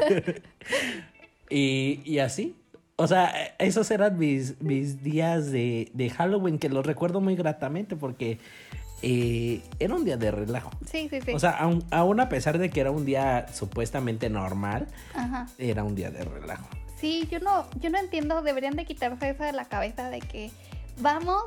y, 1.49 1.99
y 2.05 2.19
así. 2.19 2.55
O 2.95 3.07
sea, 3.07 3.33
esos 3.59 3.91
eran 3.91 4.17
mis, 4.17 4.61
mis 4.61 5.03
días 5.03 5.51
de, 5.51 5.91
de 5.93 6.09
Halloween 6.09 6.57
que 6.57 6.69
los 6.69 6.85
recuerdo 6.85 7.19
muy 7.19 7.35
gratamente 7.35 7.97
porque 7.97 8.39
eh, 9.01 9.61
era 9.79 9.93
un 9.93 10.05
día 10.05 10.17
de 10.17 10.31
relajo. 10.31 10.71
Sí, 10.89 11.07
sí, 11.09 11.21
sí. 11.21 11.33
O 11.33 11.39
sea, 11.39 11.51
aun, 11.51 11.83
aun 11.91 12.19
a 12.19 12.29
pesar 12.29 12.57
de 12.57 12.69
que 12.69 12.81
era 12.81 12.91
un 12.91 13.05
día 13.05 13.47
supuestamente 13.53 14.29
normal, 14.29 14.87
Ajá. 15.13 15.47
era 15.57 15.83
un 15.83 15.95
día 15.95 16.11
de 16.11 16.23
relajo. 16.23 16.67
Sí, 16.99 17.27
yo 17.29 17.39
no, 17.39 17.67
yo 17.79 17.89
no 17.89 17.99
entiendo, 17.99 18.41
deberían 18.41 18.75
de 18.75 18.85
quitarse 18.85 19.29
eso 19.29 19.43
de 19.43 19.51
la 19.51 19.65
cabeza 19.65 20.09
de 20.09 20.19
que 20.19 20.49
vamos, 20.99 21.43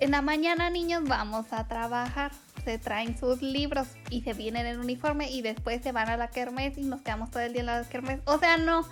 en 0.00 0.10
la 0.10 0.22
mañana 0.22 0.70
niños 0.70 1.04
vamos 1.04 1.52
a 1.52 1.68
trabajar, 1.68 2.32
se 2.64 2.78
traen 2.78 3.18
sus 3.18 3.42
libros 3.42 3.88
y 4.08 4.22
se 4.22 4.32
vienen 4.32 4.66
en 4.66 4.80
uniforme 4.80 5.30
y 5.30 5.42
después 5.42 5.82
se 5.82 5.92
van 5.92 6.08
a 6.08 6.16
la 6.16 6.28
kermés 6.28 6.78
y 6.78 6.82
nos 6.82 7.02
quedamos 7.02 7.30
todo 7.30 7.42
el 7.42 7.52
día 7.52 7.60
en 7.60 7.66
la 7.66 7.84
kermés. 7.84 8.20
O 8.24 8.38
sea, 8.38 8.56
no, 8.56 8.84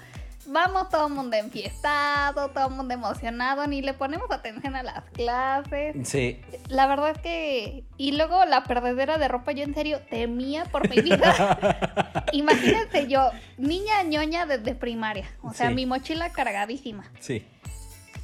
vamos 0.49 0.89
todo 0.89 1.07
el 1.09 1.13
mundo 1.15 1.37
enfiestado, 1.37 2.49
todo 2.51 2.69
el 2.69 2.75
mundo 2.75 2.95
emocionado, 2.95 3.67
ni 3.67 3.83
le 3.83 3.95
ponemos 3.95 4.31
atención 4.31 4.75
a 4.77 4.83
las 4.83 5.05
clases. 5.11 5.97
Sí. 6.09 6.41
La 6.69 6.87
verdad 6.87 7.11
es 7.11 7.19
que... 7.19 7.85
Y 7.97 8.13
luego 8.13 8.45
la 8.45 8.65
perdedera 8.65 9.19
de 9.19 9.29
ropa, 9.29 9.53
yo 9.53 9.65
en 9.65 9.75
serio 9.75 10.01
temía 10.11 10.65
por 10.67 10.89
mi 10.89 11.01
vida. 11.01 12.25
Imagínense 12.33 13.07
yo, 13.09 13.31
niña 13.57 14.03
ñoña 14.05 14.47
desde 14.47 14.75
primaria. 14.75 15.27
O 15.43 15.53
sea, 15.53 15.69
Sí. 15.69 15.75
mi 15.75 15.87
mochila 15.87 16.31
cargadísima. 16.31 17.05
Sí, 17.21 17.45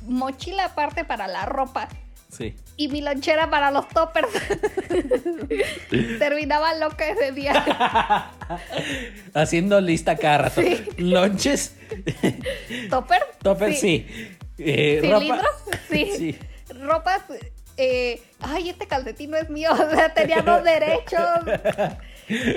Mochila 0.06 0.66
aparte 0.66 1.04
para 1.04 1.26
la 1.28 1.46
ropa. 1.46 1.88
Sí. 2.36 2.54
Y 2.76 2.88
mi 2.88 3.00
lonchera 3.00 3.48
para 3.50 3.70
los 3.70 3.88
toppers. 3.88 4.28
Terminaba 6.18 6.74
loca 6.74 7.08
ese 7.08 7.32
día. 7.32 7.52
Haciendo 9.34 9.80
lista 9.80 10.16
cada 10.16 10.38
rato. 10.38 10.60
Sí. 10.62 10.84
Lonches, 10.98 11.74
¿Topper? 12.90 13.22
topper, 13.42 13.74
sí. 13.74 14.06
Eh, 14.58 15.00
ropa- 15.02 15.18
¿Cilindros? 15.18 15.46
Sí. 15.90 16.10
Sí. 16.16 16.38
Ropas. 16.80 17.22
eh, 17.76 18.22
ay, 18.40 18.70
este 18.70 18.86
calcetín 18.86 19.30
no 19.30 19.36
es 19.36 19.48
mío. 19.50 19.70
O 19.72 19.90
sea, 19.90 20.12
tenía 20.14 20.42
dos 20.42 20.62
derechos. 20.64 21.20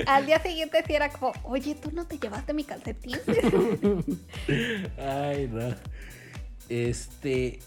Al 0.06 0.24
día 0.26 0.40
siguiente 0.40 0.82
sí 0.86 0.94
era 0.94 1.10
como, 1.10 1.32
oye, 1.44 1.74
tú 1.74 1.90
no 1.92 2.06
te 2.06 2.18
llevaste 2.18 2.54
mi 2.54 2.64
calcetín. 2.64 3.16
Ay, 4.98 5.48
no. 5.52 5.74
Este. 6.68 7.58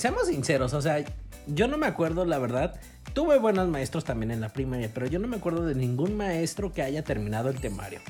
Seamos 0.00 0.28
sinceros, 0.28 0.72
o 0.72 0.80
sea, 0.80 1.04
yo 1.46 1.68
no 1.68 1.76
me 1.76 1.86
acuerdo, 1.86 2.24
la 2.24 2.38
verdad. 2.38 2.80
Tuve 3.12 3.38
buenos 3.38 3.68
maestros 3.68 4.02
también 4.02 4.30
en 4.30 4.40
la 4.40 4.48
primaria, 4.48 4.88
pero 4.94 5.06
yo 5.06 5.18
no 5.18 5.28
me 5.28 5.36
acuerdo 5.36 5.66
de 5.66 5.74
ningún 5.74 6.16
maestro 6.16 6.72
que 6.72 6.80
haya 6.80 7.04
terminado 7.04 7.50
el 7.50 7.60
temario. 7.60 8.00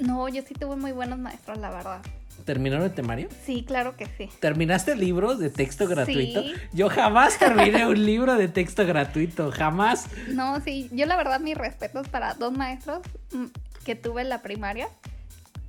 No, 0.00 0.28
yo 0.28 0.42
sí 0.42 0.54
tuve 0.54 0.74
muy 0.74 0.90
buenos 0.90 1.20
maestros, 1.20 1.56
la 1.58 1.70
verdad. 1.70 2.00
¿Terminaron 2.44 2.84
el 2.84 2.92
temario? 2.92 3.28
Sí, 3.46 3.62
claro 3.64 3.96
que 3.96 4.06
sí. 4.18 4.28
¿Terminaste 4.40 4.96
libros 4.96 5.38
de 5.38 5.50
texto 5.50 5.86
gratuito? 5.86 6.42
Sí. 6.42 6.54
Yo 6.72 6.88
jamás 6.88 7.38
terminé 7.38 7.86
un 7.86 8.04
libro 8.04 8.34
de 8.34 8.48
texto 8.48 8.84
gratuito, 8.84 9.52
jamás. 9.52 10.06
No, 10.26 10.60
sí, 10.62 10.90
yo 10.90 11.06
la 11.06 11.16
verdad 11.16 11.38
mis 11.38 11.56
respetos 11.56 12.08
para 12.08 12.34
dos 12.34 12.52
maestros 12.52 13.02
mm, 13.32 13.44
que 13.84 13.94
tuve 13.94 14.22
en 14.22 14.30
la 14.30 14.42
primaria. 14.42 14.88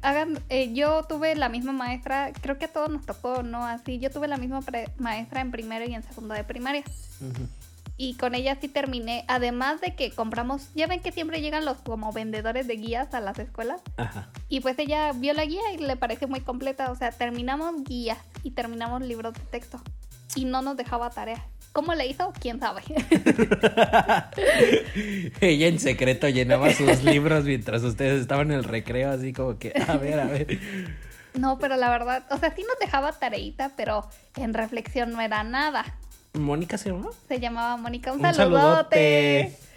Hagan, 0.01 0.39
eh, 0.49 0.73
yo 0.73 1.03
tuve 1.03 1.35
la 1.35 1.49
misma 1.49 1.73
maestra, 1.73 2.31
creo 2.41 2.57
que 2.57 2.65
a 2.65 2.71
todos 2.73 2.89
nos 2.89 3.05
tocó, 3.05 3.43
¿no? 3.43 3.65
Así, 3.65 3.99
yo 3.99 4.09
tuve 4.09 4.27
la 4.27 4.37
misma 4.37 4.61
pre- 4.61 4.89
maestra 4.97 5.41
en 5.41 5.51
primero 5.51 5.85
y 5.85 5.93
en 5.93 6.03
segundo 6.03 6.33
de 6.33 6.43
primaria. 6.43 6.83
Ujú. 7.19 7.47
Y 7.97 8.13
con 8.13 8.33
ella 8.33 8.57
sí 8.61 8.69
terminé, 8.69 9.25
además 9.27 9.81
de 9.81 9.93
que 9.93 10.11
compramos, 10.11 10.69
ya 10.73 10.87
ven 10.87 11.01
que 11.01 11.11
siempre 11.11 11.41
llegan 11.41 11.65
los 11.65 11.79
como 11.81 12.13
vendedores 12.13 12.65
de 12.65 12.77
guías 12.77 13.13
a 13.13 13.19
las 13.19 13.37
escuelas. 13.39 13.81
Ajá. 13.97 14.29
Y 14.47 14.61
pues 14.61 14.79
ella 14.79 15.11
vio 15.11 15.33
la 15.33 15.43
guía 15.43 15.73
y 15.73 15.79
le 15.79 15.97
pareció 15.97 16.29
muy 16.29 16.39
completa. 16.39 16.91
O 16.91 16.95
sea, 16.95 17.11
terminamos 17.11 17.83
guías 17.83 18.17
y 18.41 18.51
terminamos 18.51 19.01
libros 19.01 19.33
de 19.33 19.41
texto. 19.41 19.81
Y 20.33 20.45
no 20.45 20.61
nos 20.61 20.77
dejaba 20.77 21.09
tarea. 21.09 21.43
¿Cómo 21.71 21.93
le 21.93 22.07
hizo? 22.07 22.33
¿Quién 22.39 22.59
sabe? 22.59 22.81
Ella 25.41 25.67
en 25.67 25.79
secreto 25.79 26.27
llenaba 26.29 26.73
sus 26.73 27.03
libros 27.03 27.45
mientras 27.45 27.83
ustedes 27.83 28.21
estaban 28.21 28.51
en 28.51 28.57
el 28.57 28.63
recreo, 28.63 29.11
así 29.11 29.33
como 29.33 29.57
que, 29.59 29.73
a 29.87 29.97
ver, 29.97 30.19
a 30.19 30.25
ver. 30.25 30.59
no, 31.35 31.59
pero 31.59 31.75
la 31.77 31.89
verdad, 31.89 32.25
o 32.31 32.37
sea, 32.37 32.53
sí 32.55 32.63
nos 32.67 32.77
dejaba 32.79 33.11
tareita, 33.13 33.71
pero 33.77 34.07
en 34.35 34.53
reflexión 34.53 35.11
no 35.11 35.21
era 35.21 35.43
nada. 35.43 35.85
¿Mónica 36.33 36.77
se 36.77 36.89
llama? 36.89 37.09
Se 37.27 37.39
llamaba 37.39 37.77
Mónica. 37.77 38.11
Un, 38.11 38.25
Un 38.25 38.33
saludote. 38.33 39.51
saludote. 39.55 39.69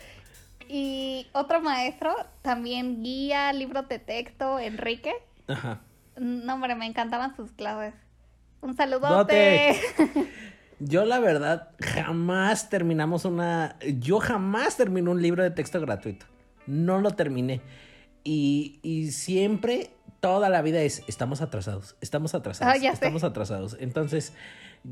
Y 0.68 1.26
otro 1.33 1.61
maestro, 1.61 2.14
también 2.40 3.02
guía, 3.02 3.52
libros 3.52 3.88
de 3.88 3.98
texto, 3.98 4.59
Enrique. 4.59 5.12
Ajá. 5.48 5.81
No, 6.16 6.55
hombre, 6.55 6.74
me 6.74 6.87
encantaban 6.87 7.37
sus 7.37 7.52
clases. 7.52 7.94
Un 8.61 8.76
saludote. 8.76 9.78
Yo 10.85 11.05
la 11.05 11.18
verdad 11.21 11.71
jamás 11.81 12.68
terminamos 12.71 13.25
una... 13.25 13.77
Yo 13.99 14.18
jamás 14.21 14.77
terminé 14.77 15.11
un 15.11 15.21
libro 15.23 15.42
de 15.42 15.51
texto 15.51 15.81
gratuito. 15.81 16.27
No 16.66 17.01
lo 17.01 17.11
terminé. 17.12 17.61
Y, 18.25 18.79
y 18.83 19.11
siempre, 19.12 19.90
toda 20.21 20.49
la 20.49 20.62
vida 20.62 20.81
es, 20.83 21.03
estamos 21.09 21.40
atrasados, 21.42 21.97
estamos 22.01 22.35
atrasados, 22.35 22.75
Ah, 22.75 22.77
ya 22.79 22.90
sé. 22.90 22.95
estamos 22.95 23.25
atrasados. 23.25 23.77
Entonces, 23.81 24.33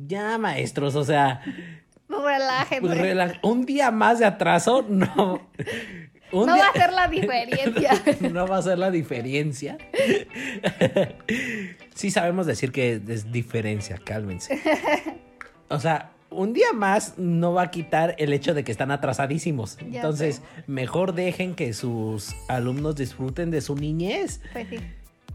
ya 0.06 0.36
maestros, 0.38 0.94
o 0.96 1.04
sea, 1.04 1.40
Relájense. 2.08 2.88
rela- 2.88 3.38
un 3.42 3.64
día 3.66 3.90
más 3.92 4.18
de 4.18 4.26
atraso, 4.26 4.84
no. 4.88 5.48
Un 6.32 6.46
no 6.46 6.54
día- 6.54 6.62
va 6.64 6.68
a 6.70 6.72
ser 6.74 6.92
la 6.92 7.08
diferencia. 7.08 7.90
no 8.32 8.46
va 8.46 8.58
a 8.58 8.62
ser 8.62 8.78
la 8.78 8.90
diferencia. 8.92 9.76
sí 11.94 12.10
sabemos 12.10 12.46
decir 12.46 12.70
que 12.72 13.00
es 13.08 13.32
diferencia, 13.32 13.98
cálmense. 14.04 14.60
O 15.70 15.78
sea, 15.80 16.10
un 16.30 16.52
día 16.52 16.72
más 16.74 17.16
no 17.18 17.52
va 17.52 17.62
a 17.62 17.70
quitar 17.70 18.14
el 18.18 18.32
hecho 18.32 18.54
de 18.54 18.62
que 18.64 18.72
están 18.72 18.90
atrasadísimos. 18.90 19.78
Ya 19.78 19.96
Entonces, 20.00 20.42
mejor 20.66 21.14
dejen 21.14 21.54
que 21.54 21.72
sus 21.72 22.34
alumnos 22.48 22.96
disfruten 22.96 23.50
de 23.50 23.60
su 23.60 23.74
niñez 23.76 24.40
Pues 24.52 24.68
sí. 24.68 24.78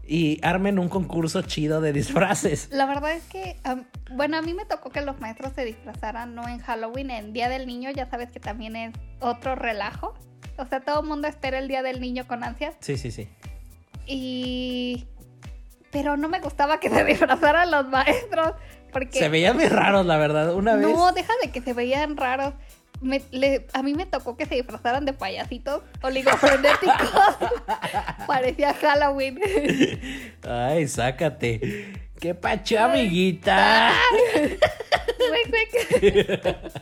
y 0.06 0.38
armen 0.42 0.78
un 0.78 0.88
concurso 0.88 1.42
chido 1.42 1.80
de 1.80 1.92
disfraces. 1.92 2.68
La 2.70 2.86
verdad 2.86 3.12
es 3.12 3.24
que, 3.24 3.56
bueno, 4.12 4.36
a 4.38 4.42
mí 4.42 4.54
me 4.54 4.64
tocó 4.64 4.90
que 4.90 5.00
los 5.02 5.20
maestros 5.20 5.52
se 5.54 5.64
disfrazaran, 5.64 6.34
no 6.34 6.46
en 6.48 6.58
Halloween, 6.60 7.10
en 7.10 7.32
Día 7.32 7.48
del 7.48 7.66
Niño, 7.66 7.90
ya 7.90 8.08
sabes 8.08 8.30
que 8.30 8.40
también 8.40 8.76
es 8.76 8.94
otro 9.20 9.54
relajo. 9.54 10.14
O 10.58 10.64
sea, 10.66 10.80
todo 10.80 11.00
el 11.00 11.06
mundo 11.06 11.28
espera 11.28 11.58
el 11.58 11.68
Día 11.68 11.82
del 11.82 12.00
Niño 12.00 12.26
con 12.26 12.42
ansias. 12.44 12.74
Sí, 12.80 12.96
sí, 12.96 13.10
sí. 13.10 13.28
Y... 14.06 15.06
Pero 15.92 16.16
no 16.16 16.28
me 16.28 16.40
gustaba 16.40 16.78
que 16.80 16.90
se 16.90 17.04
disfrazaran 17.06 17.70
los 17.70 17.88
maestros. 17.88 18.52
Porque... 18.98 19.18
Se 19.18 19.28
veían 19.28 19.56
muy 19.56 19.66
raros, 19.66 20.06
la 20.06 20.16
verdad. 20.16 20.54
Una 20.54 20.74
vez. 20.76 20.86
No, 20.88 21.12
deja 21.12 21.32
de 21.42 21.50
que 21.50 21.60
se 21.60 21.72
veían 21.74 22.16
raros. 22.16 22.54
Me- 23.02 23.20
le- 23.30 23.66
a 23.74 23.82
mí 23.82 23.92
me 23.92 24.06
tocó 24.06 24.38
que 24.38 24.46
se 24.46 24.54
disfrazaran 24.54 25.04
de 25.04 25.12
payasitos 25.12 25.82
oligofrenéticos. 26.02 26.96
Parecía 28.26 28.72
Halloween. 28.72 29.38
Ay, 30.48 30.88
sácate. 30.88 31.92
¡Qué 32.18 32.34
pacho, 32.34 32.78
amiguita! 32.80 33.92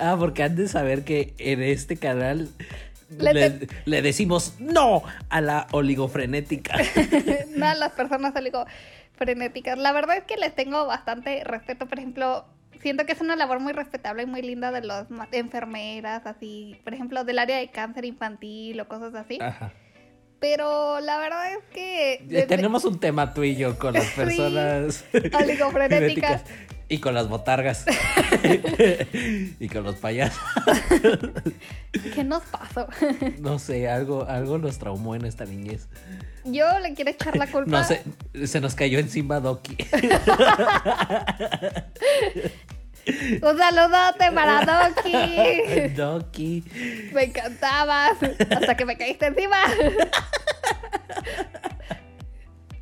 Ah, 0.00 0.16
porque 0.18 0.42
han 0.44 0.54
de 0.56 0.68
saber 0.68 1.02
que 1.04 1.34
en 1.38 1.62
este 1.62 1.96
canal 1.96 2.48
Le 3.18 3.34
le, 3.34 3.50
te- 3.50 3.68
le 3.86 4.02
decimos 4.02 4.54
no 4.60 5.02
a 5.30 5.40
la 5.40 5.66
oligofrenética. 5.72 6.76
Nada, 7.56 7.74
las 7.74 7.92
personas 7.92 8.34
oligofrenéticas. 9.18 9.78
La 9.78 9.92
verdad 9.92 10.16
es 10.18 10.24
que 10.24 10.36
les 10.36 10.54
tengo 10.54 10.86
bastante 10.86 11.42
respeto. 11.44 11.86
Por 11.86 11.98
ejemplo, 11.98 12.44
siento 12.80 13.04
que 13.06 13.12
es 13.12 13.20
una 13.20 13.36
labor 13.36 13.60
muy 13.60 13.72
respetable 13.72 14.24
y 14.24 14.26
muy 14.26 14.42
linda 14.42 14.70
de 14.72 14.82
las 14.82 15.06
enfermeras, 15.32 16.26
así, 16.26 16.76
por 16.84 16.94
ejemplo, 16.94 17.24
del 17.24 17.38
área 17.38 17.58
de 17.58 17.70
cáncer 17.70 18.04
infantil 18.04 18.80
o 18.80 18.88
cosas 18.88 19.14
así. 19.14 19.38
Ajá. 19.40 19.72
Pero 20.40 20.98
la 21.00 21.18
verdad 21.18 21.52
es 21.52 21.64
que... 21.72 22.14
Eh, 22.14 22.20
desde- 22.24 22.46
Tenemos 22.48 22.84
un 22.84 22.98
tema 22.98 23.32
tú 23.32 23.44
y 23.44 23.54
yo 23.54 23.78
con 23.78 23.94
las 23.94 24.04
Sí. 24.06 24.12
personas 24.16 25.04
Oligofrenéticas. 25.40 26.44
Y 26.92 26.98
con 26.98 27.14
las 27.14 27.26
botargas. 27.26 27.86
y 29.58 29.66
con 29.68 29.82
los 29.82 29.94
payasos. 29.94 30.38
¿Qué 32.14 32.22
nos 32.22 32.42
pasó? 32.42 32.86
No 33.38 33.58
sé, 33.58 33.88
algo, 33.88 34.26
algo 34.28 34.58
nos 34.58 34.78
traumó 34.78 35.14
en 35.14 35.24
esta 35.24 35.46
niñez. 35.46 35.88
Yo 36.44 36.66
le 36.80 36.92
quiero 36.92 37.10
echar 37.10 37.34
la 37.38 37.46
culpa. 37.46 37.70
No 37.70 37.82
sé, 37.82 38.02
se 38.46 38.60
nos 38.60 38.74
cayó 38.74 38.98
encima 38.98 39.40
Doki. 39.40 39.74
Un 43.06 43.58
saludote 43.58 44.30
para 44.34 44.66
Doki. 44.66 45.88
Doki. 45.96 46.62
Me 47.14 47.24
encantabas. 47.24 48.18
Hasta 48.50 48.76
que 48.76 48.84
me 48.84 48.98
caíste 48.98 49.28
encima. 49.28 49.56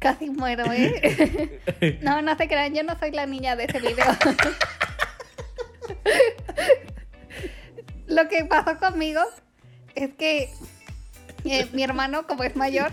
Casi 0.01 0.31
muero, 0.31 0.65
¿eh? 0.73 1.61
No, 2.03 2.23
no 2.23 2.37
se 2.37 2.49
crean, 2.49 2.75
yo 2.75 2.83
no 2.83 2.99
soy 2.99 3.13
la 3.13 3.27
niña 3.27 3.55
de 3.55 3.65
ese 3.65 3.79
video. 3.81 4.05
Lo 8.07 8.27
que 8.29 8.45
pasó 8.47 8.79
conmigo 8.79 9.21
es 9.95 10.11
que 10.15 10.51
eh, 11.45 11.69
mi 11.73 11.83
hermano, 11.83 12.27
como 12.27 12.45
es 12.45 12.57
mayor, 12.57 12.91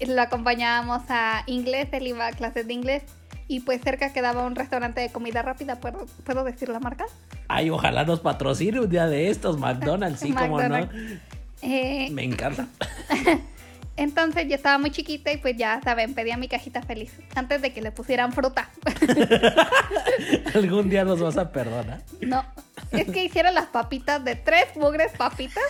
lo 0.00 0.20
acompañábamos 0.20 1.02
a 1.08 1.44
inglés, 1.46 1.88
él 1.92 2.06
iba 2.08 2.26
a 2.26 2.32
clases 2.32 2.66
de 2.66 2.74
inglés. 2.74 3.02
Y 3.48 3.60
pues 3.60 3.80
cerca 3.82 4.12
quedaba 4.12 4.44
un 4.44 4.54
restaurante 4.54 5.00
de 5.00 5.10
comida 5.10 5.42
rápida, 5.42 5.80
¿puedo, 5.80 6.06
¿puedo 6.24 6.44
decir 6.44 6.68
la 6.68 6.80
marca? 6.80 7.06
Ay, 7.48 7.68
ojalá 7.70 8.04
nos 8.04 8.20
patrocine 8.20 8.80
un 8.80 8.88
día 8.88 9.06
de 9.06 9.28
estos, 9.28 9.58
McDonald's, 9.58 10.20
sí, 10.20 10.32
como 10.32 10.60
no. 10.60 10.68
McDonald's. 10.68 11.20
Eh, 11.62 12.08
Me 12.10 12.24
encanta. 12.24 12.68
Entonces 13.96 14.48
yo 14.48 14.56
estaba 14.56 14.78
muy 14.78 14.90
chiquita 14.90 15.32
y 15.32 15.36
pues 15.36 15.56
ya 15.56 15.80
saben, 15.82 16.14
pedía 16.14 16.36
mi 16.36 16.48
cajita 16.48 16.82
feliz 16.82 17.12
antes 17.34 17.62
de 17.62 17.72
que 17.72 17.80
le 17.80 17.92
pusieran 17.92 18.32
fruta. 18.32 18.70
Algún 20.54 20.90
día 20.90 21.04
nos 21.04 21.20
vas 21.20 21.36
a 21.36 21.52
perdonar. 21.52 22.02
no, 22.20 22.44
es 22.90 23.08
que 23.10 23.24
hicieron 23.24 23.54
las 23.54 23.66
papitas 23.66 24.24
de 24.24 24.34
tres 24.34 24.66
mugres 24.76 25.12
papitas. 25.16 25.62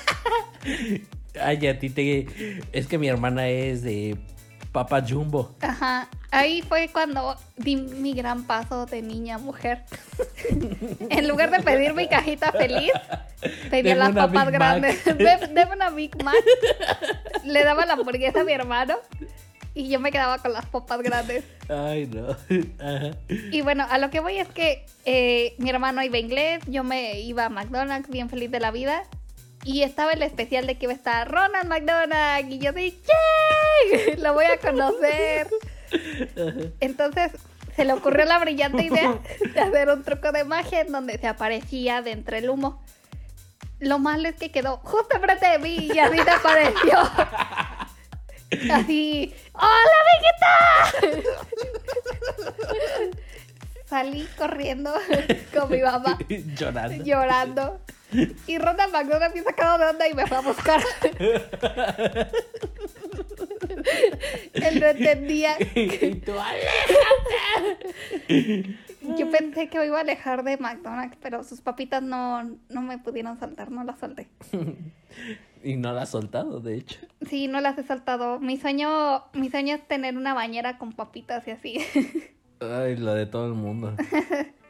Ay, 1.41 1.67
a 1.67 1.79
ti 1.79 1.91
te. 1.91 2.27
Es 2.73 2.87
que 2.87 2.97
mi 2.97 3.09
hermana 3.09 3.49
es 3.49 3.83
de 3.83 4.17
Papa 4.75 5.01
Jumbo. 5.01 5.55
Ajá, 5.61 6.09
ahí 6.33 6.61
fue 6.61 6.89
cuando 6.89 7.37
di 7.57 7.77
mi 7.77 8.13
gran 8.13 8.43
paso 8.43 8.87
de 8.87 9.03
niña 9.03 9.37
a 9.37 9.39
mujer. 9.39 9.85
en 11.11 11.29
lugar 11.29 11.53
de 11.53 11.61
pedir 11.61 11.95
mi 11.95 12.09
cajita 12.09 12.51
feliz, 12.51 12.91
pedía 13.71 13.95
las 13.95 14.11
papas 14.11 14.47
Big 14.47 14.55
grandes. 14.55 15.05
Deme 15.05 15.73
una 15.73 15.91
Big 15.91 16.21
Mac. 16.25 16.35
Le 17.45 17.63
daba 17.63 17.87
la 17.87 17.93
hamburguesa 17.93 18.41
a 18.41 18.45
mi 18.45 18.53
hermano 18.53 18.97
y 19.75 19.89
yo 19.89 20.01
me 20.01 20.11
quedaba 20.11 20.39
con 20.39 20.53
las 20.53 20.67
papas 20.67 21.03
grandes. 21.03 21.45
Ay, 21.69 22.09
no. 22.09 22.31
Ajá. 22.31 23.11
Y 23.29 23.61
bueno, 23.61 23.87
a 23.89 23.99
lo 23.99 24.11
que 24.11 24.19
voy 24.19 24.39
es 24.39 24.49
que 24.49 24.85
eh, 25.05 25.55
mi 25.59 25.71
hermano 25.71 26.03
iba 26.03 26.17
a 26.17 26.21
inglés, 26.21 26.65
yo 26.67 26.83
me 26.83 27.21
iba 27.21 27.45
a 27.45 27.49
McDonald's 27.49 28.11
bien 28.11 28.29
feliz 28.29 28.51
de 28.51 28.59
la 28.59 28.73
vida. 28.73 29.05
Y 29.63 29.83
estaba 29.83 30.13
el 30.13 30.23
especial 30.23 30.67
de 30.67 30.77
que 30.77 30.87
iba 30.87 30.93
a 30.93 30.97
estar 30.97 31.31
Ronald 31.31 31.69
McDonald. 31.69 32.53
Y 32.53 32.59
yo 32.59 32.73
dije, 32.73 32.99
¡yay! 33.91 34.17
Lo 34.19 34.35
voy 34.35 34.45
a 34.47 34.59
conocer. 34.59 35.49
Entonces 36.81 37.33
se 37.77 37.85
le 37.85 37.93
ocurrió 37.93 38.25
la 38.25 38.39
brillante 38.39 38.85
idea 38.85 39.19
de 39.55 39.61
hacer 39.61 39.89
un 39.89 40.03
truco 40.05 40.33
de 40.33 40.45
magia 40.45 40.81
en 40.81 40.93
donde 40.93 41.19
se 41.19 41.27
aparecía 41.27 42.03
de 42.03 42.13
entre 42.13 42.39
el 42.39 42.51
humo. 42.51 42.83
Lo 43.81 43.99
malo 43.99 44.29
es 44.29 44.37
que 44.37 44.51
quedó 44.51 44.79
justo 44.79 45.17
enfrente 45.17 45.47
de 45.47 45.59
mí 45.59 45.91
y 45.93 45.99
así 45.99 46.17
desapareció. 46.17 46.99
Así, 48.73 49.35
¡Hola, 49.53 49.97
amiguita! 51.03 51.35
Salí 53.87 54.29
corriendo 54.39 54.93
con 55.53 55.71
mi 55.73 55.81
mamá 55.83 56.19
Llorando. 56.29 57.05
llorando. 57.05 57.81
Y 58.47 58.59
Ronald 58.59 58.93
McDonald 58.93 59.35
me 59.35 59.43
sacado 59.43 59.79
de 59.79 59.87
onda 59.87 60.07
y 60.09 60.15
me 60.15 60.25
fue 60.29 60.37
a 60.37 60.41
buscar. 60.41 60.81
Él 64.53 64.81
no 64.81 64.87
entendía. 64.87 65.57
Y 65.75 66.15
tú. 66.17 66.33
Yo 69.19 69.31
pensé 69.31 69.69
que 69.69 69.79
me 69.79 69.87
iba 69.87 69.99
a 69.99 70.01
alejar 70.01 70.45
de 70.45 70.57
McDonald's, 70.57 71.17
pero 71.21 71.45
sus 71.45 71.61
papitas 71.61 72.03
no, 72.03 72.43
no 72.69 72.83
me 72.83 72.99
pudieron 72.99 73.39
saltar, 73.39 73.71
no 73.71 73.85
las 73.85 73.99
solté. 73.99 74.29
Y 75.63 75.77
no 75.77 75.93
la 75.93 76.03
has 76.03 76.11
soltado, 76.11 76.61
de 76.61 76.77
hecho. 76.77 77.01
Sí, 77.29 77.49
no 77.49 77.61
las 77.61 77.79
he 77.79 77.83
saltado. 77.83 78.39
Mi 78.39 78.57
sueño, 78.57 79.25
mi 79.33 79.51
sueño 79.51 79.75
es 79.75 79.87
tener 79.87 80.17
una 80.17 80.35
bañera 80.35 80.79
con 80.79 80.93
papitas 80.93 81.47
y 81.49 81.53
así. 81.53 81.79
Ay, 82.61 82.97
lo 82.97 83.15
de 83.15 83.27
todo 83.27 83.47
el 83.47 83.55
mundo. 83.55 83.95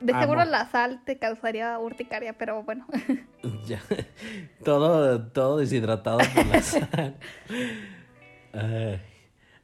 De 0.00 0.12
Amo. 0.12 0.20
seguro 0.22 0.44
la 0.44 0.66
sal 0.70 1.02
te 1.04 1.18
causaría 1.18 1.78
urticaria, 1.78 2.32
pero 2.36 2.62
bueno. 2.62 2.86
Ya. 3.66 3.82
Todo, 4.64 5.22
todo 5.28 5.58
deshidratado 5.58 6.18
por 6.34 6.46
la 6.46 6.62
sal. 6.62 7.16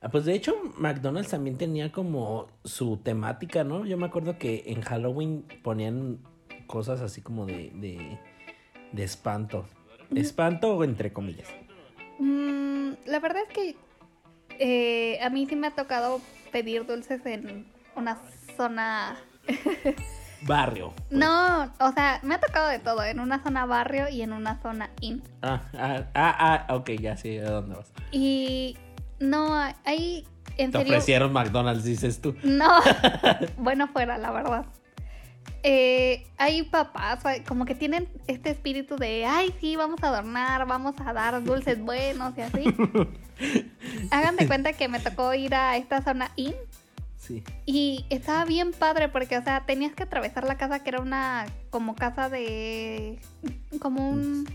Ah, 0.00 0.08
Pues 0.10 0.24
de 0.24 0.32
hecho, 0.34 0.54
McDonald's 0.78 1.30
también 1.30 1.58
tenía 1.58 1.90
como 1.92 2.46
su 2.64 2.96
temática, 2.98 3.64
¿no? 3.64 3.84
Yo 3.84 3.98
me 3.98 4.06
acuerdo 4.06 4.38
que 4.38 4.62
en 4.66 4.80
Halloween 4.80 5.44
ponían 5.62 6.20
cosas 6.66 7.00
así 7.00 7.20
como 7.20 7.44
de, 7.46 7.70
de, 7.74 8.18
de 8.92 9.02
espanto. 9.04 9.66
Espanto 10.14 10.82
entre 10.84 11.12
comillas. 11.12 11.48
Mm, 12.18 12.92
la 13.06 13.18
verdad 13.20 13.42
es 13.46 13.52
que 13.52 13.76
eh, 14.58 15.20
a 15.20 15.28
mí 15.30 15.46
sí 15.46 15.56
me 15.56 15.66
ha 15.66 15.74
tocado 15.74 16.20
pedir 16.52 16.86
dulces 16.86 17.24
en 17.26 17.66
una 17.96 18.18
zona... 18.56 19.18
Barrio. 20.42 20.92
No, 21.10 21.64
o 21.80 21.92
sea, 21.92 22.20
me 22.22 22.36
ha 22.36 22.40
tocado 22.40 22.68
de 22.68 22.78
todo, 22.78 23.02
en 23.02 23.18
una 23.18 23.42
zona 23.42 23.66
barrio 23.66 24.08
y 24.08 24.22
en 24.22 24.32
una 24.32 24.60
zona 24.62 24.90
in. 25.00 25.22
Ah, 25.42 25.62
ah, 25.74 26.04
ah, 26.14 26.66
ah, 26.68 26.74
ok, 26.76 26.90
ya 27.00 27.16
sé 27.16 27.40
a 27.40 27.50
dónde 27.50 27.74
vas. 27.74 27.92
Y 28.12 28.76
no, 29.18 29.52
ahí 29.84 30.24
en 30.56 30.70
Te 30.70 30.78
serio... 30.78 30.92
ofrecieron 30.92 31.32
McDonald's, 31.32 31.82
dices 31.84 32.20
tú. 32.20 32.36
No, 32.44 32.70
bueno 33.58 33.88
fuera, 33.88 34.16
la 34.16 34.30
verdad. 34.30 34.66
eh, 35.64 36.24
hay 36.38 36.62
papás 36.62 37.18
como 37.46 37.64
que 37.64 37.74
tienen 37.74 38.08
este 38.28 38.50
espíritu 38.50 38.96
de, 38.96 39.26
ay, 39.26 39.52
sí, 39.60 39.74
vamos 39.74 40.00
a 40.04 40.08
adornar, 40.08 40.66
vamos 40.66 40.94
a 41.04 41.12
dar 41.12 41.42
dulces 41.42 41.80
buenos 41.82 42.32
y 42.38 42.42
así. 42.42 42.64
Hagan 44.12 44.36
de 44.36 44.46
cuenta 44.46 44.72
que 44.72 44.88
me 44.88 45.00
tocó 45.00 45.34
ir 45.34 45.54
a 45.54 45.76
esta 45.76 46.00
zona 46.02 46.30
IN 46.36 46.54
Sí. 47.28 47.44
y 47.66 48.06
estaba 48.08 48.46
bien 48.46 48.72
padre 48.72 49.10
porque, 49.10 49.36
o 49.36 49.42
sea, 49.42 49.66
tenías 49.66 49.92
que 49.92 50.04
atravesar 50.04 50.44
la 50.44 50.56
casa 50.56 50.82
que 50.82 50.88
era 50.88 51.00
una 51.00 51.44
como 51.68 51.94
casa 51.94 52.30
de... 52.30 53.18
como 53.80 54.08
un... 54.08 54.48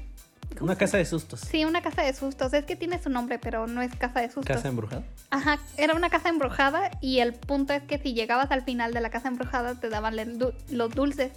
Una 0.60 0.76
casa 0.76 0.98
de 0.98 1.06
sustos. 1.06 1.40
Sí, 1.40 1.66
una 1.66 1.82
casa 1.82 2.04
de 2.04 2.14
sustos. 2.14 2.54
Es 2.54 2.66
que 2.66 2.76
tiene 2.76 3.02
su 3.02 3.10
nombre, 3.10 3.40
pero 3.40 3.68
no 3.68 3.82
es 3.82 3.96
casa 3.96 4.22
de 4.22 4.28
sustos. 4.30 4.56
¿Casa 4.56 4.68
embrujada? 4.68 5.04
Ajá, 5.30 5.60
era 5.78 5.94
una 5.94 6.10
casa 6.10 6.30
embrujada 6.30 6.92
y 7.02 7.20
el 7.20 7.34
punto 7.34 7.74
es 7.74 7.84
que 7.84 7.98
si 7.98 8.14
llegabas 8.14 8.52
al 8.52 8.64
final 8.64 8.94
de 8.94 9.02
la 9.02 9.10
casa 9.10 9.28
embrujada 9.28 9.76
te 9.76 9.90
daban 9.90 10.16
los 10.16 10.96
dulces. 10.96 11.32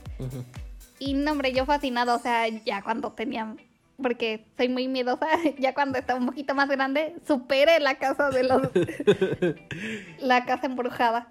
Y 0.98 1.14
no, 1.14 1.32
hombre, 1.32 1.52
yo 1.52 1.66
fascinada, 1.66 2.14
o 2.14 2.18
sea, 2.18 2.48
ya 2.48 2.82
cuando 2.82 3.12
tenía, 3.12 3.54
porque 4.02 4.44
soy 4.56 4.68
muy 4.68 4.88
miedosa, 4.88 5.26
ya 5.58 5.74
cuando 5.74 5.98
estaba 5.98 6.18
un 6.18 6.26
poquito 6.26 6.54
más 6.54 6.68
grande, 6.68 7.16
superé 7.26 7.80
la 7.80 7.96
casa 7.96 8.30
de 8.30 8.44
los, 8.44 8.62
la 10.20 10.44
casa 10.44 10.66
embrujada. 10.66 11.28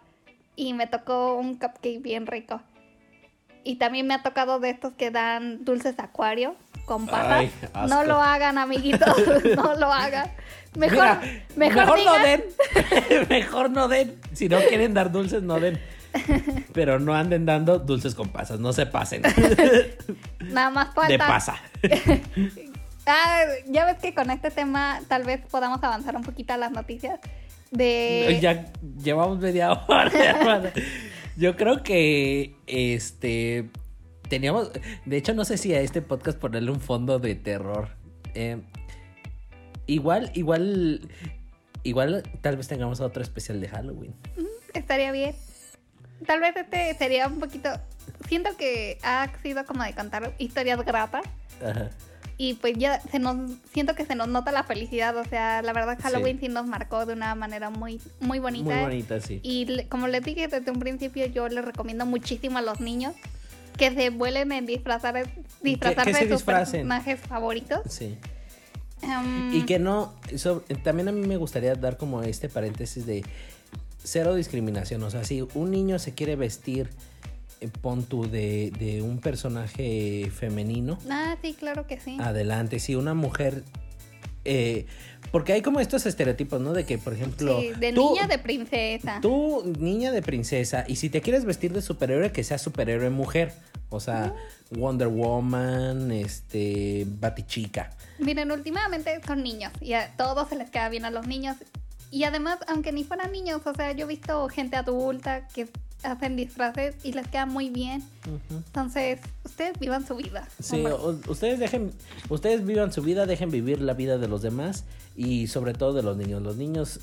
Y 0.55 0.73
me 0.73 0.87
tocó 0.87 1.35
un 1.35 1.55
cupcake 1.55 2.01
bien 2.01 2.27
rico. 2.27 2.61
Y 3.63 3.75
también 3.75 4.07
me 4.07 4.13
ha 4.13 4.23
tocado 4.23 4.59
de 4.59 4.69
estos 4.69 4.93
que 4.93 5.11
dan 5.11 5.65
dulces 5.65 5.95
acuario 5.99 6.55
con. 6.85 7.09
Ay, 7.11 7.51
asco. 7.73 7.87
no 7.87 8.03
lo 8.05 8.21
hagan, 8.21 8.57
amiguitos, 8.57 9.09
no 9.55 9.75
lo 9.75 9.91
hagan. 9.91 10.29
Mejor, 10.77 10.97
Mira, 10.97 11.21
mejor, 11.55 11.85
no 11.87 11.95
digan- 12.15 12.23
den. 12.23 13.27
mejor 13.29 13.69
no 13.71 13.87
den. 13.87 14.19
Si 14.33 14.47
no 14.47 14.59
quieren 14.59 14.93
dar 14.93 15.11
dulces, 15.11 15.41
no 15.41 15.59
den. 15.59 15.79
Pero 16.73 16.99
no 16.99 17.13
anden 17.13 17.45
dando 17.45 17.79
dulces 17.79 18.15
con 18.15 18.29
pasas, 18.29 18.59
no 18.59 18.73
se 18.73 18.85
pasen. 18.85 19.21
Nada 20.39 20.69
más 20.69 20.93
falta. 20.93 21.11
De 21.11 21.17
pasa. 21.17 21.55
Ah, 23.07 23.43
ya 23.67 23.85
ves 23.85 23.97
que 23.99 24.15
con 24.15 24.31
este 24.31 24.49
tema 24.49 24.99
tal 25.07 25.25
vez 25.25 25.39
podamos 25.51 25.83
avanzar 25.83 26.15
un 26.15 26.23
poquito 26.23 26.53
a 26.53 26.57
las 26.57 26.71
noticias 26.71 27.19
de... 27.69 28.39
Ya 28.41 28.71
llevamos 28.97 29.37
media 29.37 29.71
hora. 29.73 30.73
Yo 31.37 31.55
creo 31.55 31.83
que 31.83 32.55
este 32.65 33.69
teníamos, 34.27 34.71
de 35.05 35.17
hecho 35.17 35.33
no 35.33 35.45
sé 35.45 35.57
si 35.57 35.73
a 35.73 35.81
este 35.81 36.01
podcast 36.01 36.39
ponerle 36.39 36.71
un 36.71 36.79
fondo 36.79 37.19
de 37.19 37.35
terror. 37.35 37.89
Eh, 38.33 38.61
igual, 39.85 40.31
igual, 40.33 41.07
igual 41.83 42.23
tal 42.41 42.57
vez 42.57 42.67
tengamos 42.67 43.01
otro 43.01 43.21
especial 43.21 43.61
de 43.61 43.67
Halloween. 43.67 44.15
Estaría 44.73 45.11
bien. 45.11 45.35
Tal 46.25 46.39
vez 46.39 46.55
este 46.55 46.93
sería 46.97 47.27
un 47.27 47.39
poquito... 47.39 47.69
Siento 48.27 48.55
que 48.57 48.97
ha 49.03 49.29
sido 49.43 49.65
como 49.65 49.83
de 49.83 49.93
contar 49.93 50.33
historias 50.39 50.83
gratas 50.83 51.23
Ajá. 51.63 51.89
y 52.37 52.55
pues 52.55 52.75
ya 52.77 52.99
se 53.01 53.19
nos... 53.19 53.51
Siento 53.73 53.93
que 53.95 54.05
se 54.05 54.15
nos 54.15 54.27
nota 54.27 54.51
la 54.51 54.63
felicidad, 54.63 55.15
o 55.17 55.25
sea, 55.25 55.61
la 55.61 55.73
verdad 55.73 55.97
Halloween 56.01 56.39
Sí. 56.39 56.47
sí, 56.47 56.51
nos 56.51 56.65
marcó 56.65 57.05
de 57.05 57.13
una 57.13 57.35
manera 57.35 57.69
muy, 57.69 58.01
muy 58.19 58.39
bonita. 58.39 58.65
Muy 58.73 58.81
bonita, 58.83 59.19
sí. 59.19 59.39
Y 59.43 59.65
le- 59.65 59.87
como 59.87 60.07
les 60.07 60.23
dije 60.23 60.47
desde 60.47 60.71
un 60.71 60.79
principio, 60.79 61.25
yo 61.27 61.47
les 61.49 61.63
recomiendo 61.63 62.05
muchísimo 62.05 62.57
a 62.57 62.61
los 62.61 62.79
niños 62.79 63.13
que 63.77 63.91
se 63.93 64.09
vuelen 64.09 64.51
en 64.53 64.65
disfrazar, 64.65 65.27
disfrazarse 65.61 66.13
que 66.13 66.25
de 66.27 66.33
sus 66.33 66.43
personajes 66.43 67.19
favoritos. 67.19 67.81
Sí. 67.89 68.17
Em, 69.01 69.53
Y 69.53 69.63
que 69.65 69.77
no, 69.77 70.13
sobre- 70.37 70.75
también 70.77 71.09
a 71.09 71.11
mí 71.11 71.27
me 71.27 71.37
gustaría 71.37 71.75
dar 71.75 71.97
como 71.97 72.23
este 72.23 72.47
paréntesis 72.49 73.05
de 73.05 73.23
cero 74.05 74.33
discriminación. 74.35 75.03
O 75.03 75.09
sea, 75.09 75.23
si 75.25 75.41
un 75.53 75.71
niño 75.71 75.99
se 75.99 76.13
quiere 76.13 76.35
vestir, 76.37 76.89
eh, 77.61 77.67
pon 77.81 78.03
tú, 78.03 78.29
de, 78.29 78.71
de 78.79 79.01
un 79.01 79.19
personaje 79.19 80.31
femenino, 80.33 80.97
Ah, 81.09 81.35
sí, 81.41 81.53
claro 81.53 81.85
que 81.87 81.99
sí. 81.99 82.17
adelante. 82.19 82.79
Si 82.79 82.95
una 82.95 83.13
mujer... 83.13 83.63
eh, 84.45 84.85
porque 85.31 85.51
hay 85.53 85.61
como 85.61 85.79
estos 85.81 86.05
estereotipos, 86.05 86.61
¿no? 86.61 86.71
De 86.71 86.85
que, 86.85 86.97
por 86.97 87.13
ejemplo... 87.13 87.59
sí, 87.59 87.71
de 87.79 87.91
tú- 87.91 88.11
niña, 88.13 88.27
de 88.27 88.37
princesa. 88.37 89.19
Tú, 89.21 89.73
niña 89.79 90.11
de 90.11 90.21
princesa, 90.21 90.85
y 90.87 90.95
si 90.97 91.09
te 91.09 91.19
quieres 91.21 91.43
vestir 91.45 91.73
de 91.73 91.81
superhéroe, 91.81 92.31
que 92.31 92.43
sea 92.43 92.57
superhéroe 92.57 93.09
mujer. 93.09 93.51
O 93.89 93.99
sea, 93.99 94.33
Wonder 94.71 95.07
Woman, 95.07 96.11
este, 96.11 97.05
Batichica. 97.19 97.91
Miren, 98.19 98.51
últimamente 98.51 99.19
son 99.25 99.43
niños 99.43 99.71
y 99.81 99.93
a 99.93 100.15
todos 100.17 100.49
se 100.49 100.55
les 100.55 100.69
queda 100.69 100.89
bien 100.89 101.05
a 101.05 101.11
los 101.11 101.27
niños. 101.27 101.55
Y 102.11 102.23
además, 102.23 102.59
aunque 102.67 102.91
ni 102.91 103.03
fueran 103.03 103.31
niños, 103.31 103.61
o 103.65 103.73
sea, 103.73 103.91
yo 103.91 104.05
he 104.05 104.07
visto 104.07 104.47
gente 104.49 104.75
adulta 104.75 105.47
que 105.47 105.67
hacen 106.03 106.35
disfraces 106.35 106.95
y 107.03 107.13
les 107.13 107.27
queda 107.27 107.45
muy 107.45 107.69
bien. 107.69 108.03
Entonces, 108.49 109.19
ustedes 109.43 109.77
vivan 109.79 110.05
su 110.05 110.15
vida. 110.15 110.47
Sí, 110.61 110.83
ustedes 111.27 111.59
dejen, 111.59 111.91
ustedes 112.29 112.65
vivan 112.65 112.93
su 112.93 113.01
vida, 113.01 113.25
dejen 113.25 113.51
vivir 113.51 113.81
la 113.81 113.93
vida 113.93 114.17
de 114.17 114.27
los 114.27 114.41
demás 114.41 114.83
y 115.15 115.47
sobre 115.47 115.73
todo 115.73 115.93
de 115.93 116.03
los 116.03 116.15
niños. 116.15 116.41
Los 116.41 116.57
niños, 116.57 116.99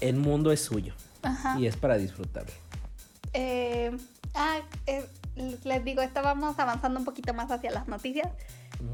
el 0.00 0.16
mundo 0.16 0.52
es 0.52 0.60
suyo 0.60 0.94
Ajá. 1.22 1.58
y 1.58 1.66
es 1.66 1.76
para 1.76 1.98
disfrutarlo. 1.98 2.52
Eh, 3.32 3.96
ah, 4.34 4.60
eh, 4.86 5.06
les 5.64 5.84
digo, 5.84 6.02
estábamos 6.02 6.58
avanzando 6.58 6.98
un 7.00 7.04
poquito 7.04 7.34
más 7.34 7.50
hacia 7.50 7.70
las 7.70 7.88
noticias. 7.88 8.28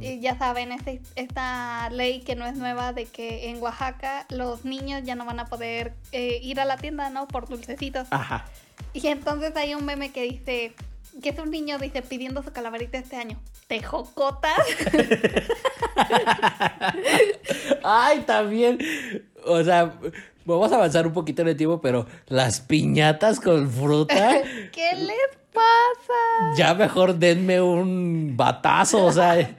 Y 0.01 0.21
ya 0.21 0.39
saben, 0.39 0.73
este- 0.73 1.01
esta 1.17 1.89
ley 1.91 2.21
que 2.21 2.35
no 2.37 2.47
es 2.47 2.57
nueva 2.57 2.93
de 2.93 3.07
que 3.07 3.49
en 3.51 3.61
Oaxaca 3.63 4.27
los 4.31 4.65
niños 4.65 5.03
ya 5.05 5.15
no 5.15 5.25
van 5.25 5.41
a 5.41 5.47
poder 5.47 5.95
eh, 6.13 6.39
ir 6.43 6.61
a 6.61 6.65
la 6.65 6.77
tienda, 6.77 7.11
¿no? 7.11 7.27
Por 7.29 7.49
dulcecitos. 7.49 8.07
Ajá. 8.11 8.45
Y 8.93 9.07
entonces 9.09 9.55
hay 9.57 9.75
un 9.75 9.85
meme 9.85 10.11
que 10.13 10.23
dice, 10.23 10.73
que 11.23 11.29
es 11.31 11.39
un 11.39 11.51
niño, 11.51 11.79
dice, 11.79 12.03
pidiendo 12.03 12.43
su 12.43 12.53
calaverita 12.53 12.99
este 12.99 13.17
año. 13.17 13.39
¿Tejocotas? 13.67 14.53
Ay, 17.83 18.21
también. 18.21 18.79
O 19.45 19.63
sea, 19.63 19.95
vamos 20.45 20.73
a 20.73 20.77
avanzar 20.77 21.07
un 21.07 21.13
poquito 21.13 21.43
en 21.43 21.49
el 21.49 21.57
tiempo, 21.57 21.81
pero 21.81 22.07
las 22.27 22.61
piñatas 22.61 23.41
con 23.41 23.71
fruta, 23.71 24.43
¿Qué 24.73 24.95
les 24.97 25.40
pasa? 25.53 26.55
ya 26.57 26.75
mejor 26.75 27.15
denme 27.17 27.61
un 27.61 28.37
batazo, 28.37 29.05
o 29.05 29.13
sea, 29.13 29.37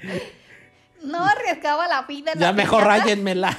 No 1.03 1.25
arriesgaba 1.25 1.87
la 1.87 2.03
vida 2.03 2.33
en 2.33 2.39
ya 2.39 2.47
las 2.47 2.55
mejor 2.55 2.83
piñatas. 2.83 2.99
ráyenmela. 3.01 3.57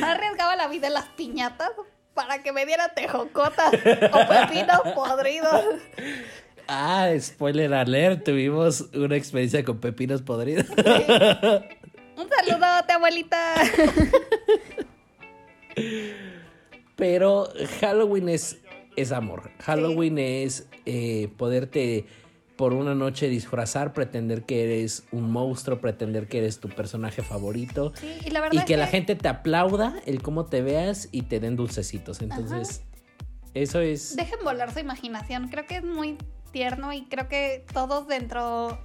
No 0.00 0.06
arriesgaba 0.06 0.54
la 0.56 0.68
vida 0.68 0.88
en 0.88 0.92
las 0.94 1.06
piñatas 1.16 1.70
para 2.12 2.42
que 2.42 2.52
me 2.52 2.66
diera 2.66 2.88
tejocotas 2.94 3.72
o 3.72 4.28
pepinos 4.28 4.80
podridos. 4.94 5.64
Ah, 6.66 7.08
spoiler 7.18 7.72
alert, 7.72 8.24
tuvimos 8.24 8.82
una 8.92 9.16
experiencia 9.16 9.64
con 9.64 9.78
pepinos 9.80 10.20
podridos. 10.20 10.66
Un 10.68 12.28
saludote, 12.28 12.92
abuelita. 12.92 13.54
Pero 16.96 17.48
Halloween 17.80 18.28
es, 18.28 18.58
es 19.00 19.12
amor. 19.12 19.50
Halloween 19.60 20.18
es 20.18 20.68
eh, 20.86 21.28
poderte 21.36 22.06
por 22.56 22.74
una 22.74 22.94
noche 22.94 23.28
disfrazar, 23.28 23.92
pretender 23.92 24.42
que 24.42 24.64
eres 24.64 25.04
un 25.12 25.30
monstruo, 25.30 25.80
pretender 25.80 26.26
que 26.26 26.38
eres 26.38 26.58
tu 26.58 26.68
personaje 26.68 27.22
favorito. 27.22 27.92
Sí, 27.94 28.18
y 28.26 28.30
la 28.30 28.40
verdad 28.40 28.54
Y 28.54 28.58
es 28.58 28.64
que 28.64 28.76
la 28.76 28.88
gente 28.88 29.14
te 29.14 29.28
aplauda 29.28 29.94
el 30.06 30.22
cómo 30.22 30.46
te 30.46 30.60
veas 30.60 31.08
y 31.12 31.22
te 31.22 31.38
den 31.38 31.54
dulcecitos. 31.54 32.20
Entonces, 32.20 32.82
eso 33.54 33.78
es... 33.78 34.16
Dejen 34.16 34.40
volar 34.42 34.72
su 34.72 34.80
imaginación. 34.80 35.48
Creo 35.48 35.66
que 35.66 35.76
es 35.76 35.84
muy 35.84 36.18
tierno 36.50 36.92
y 36.92 37.04
creo 37.04 37.28
que 37.28 37.64
todos 37.72 38.08
dentro, 38.08 38.76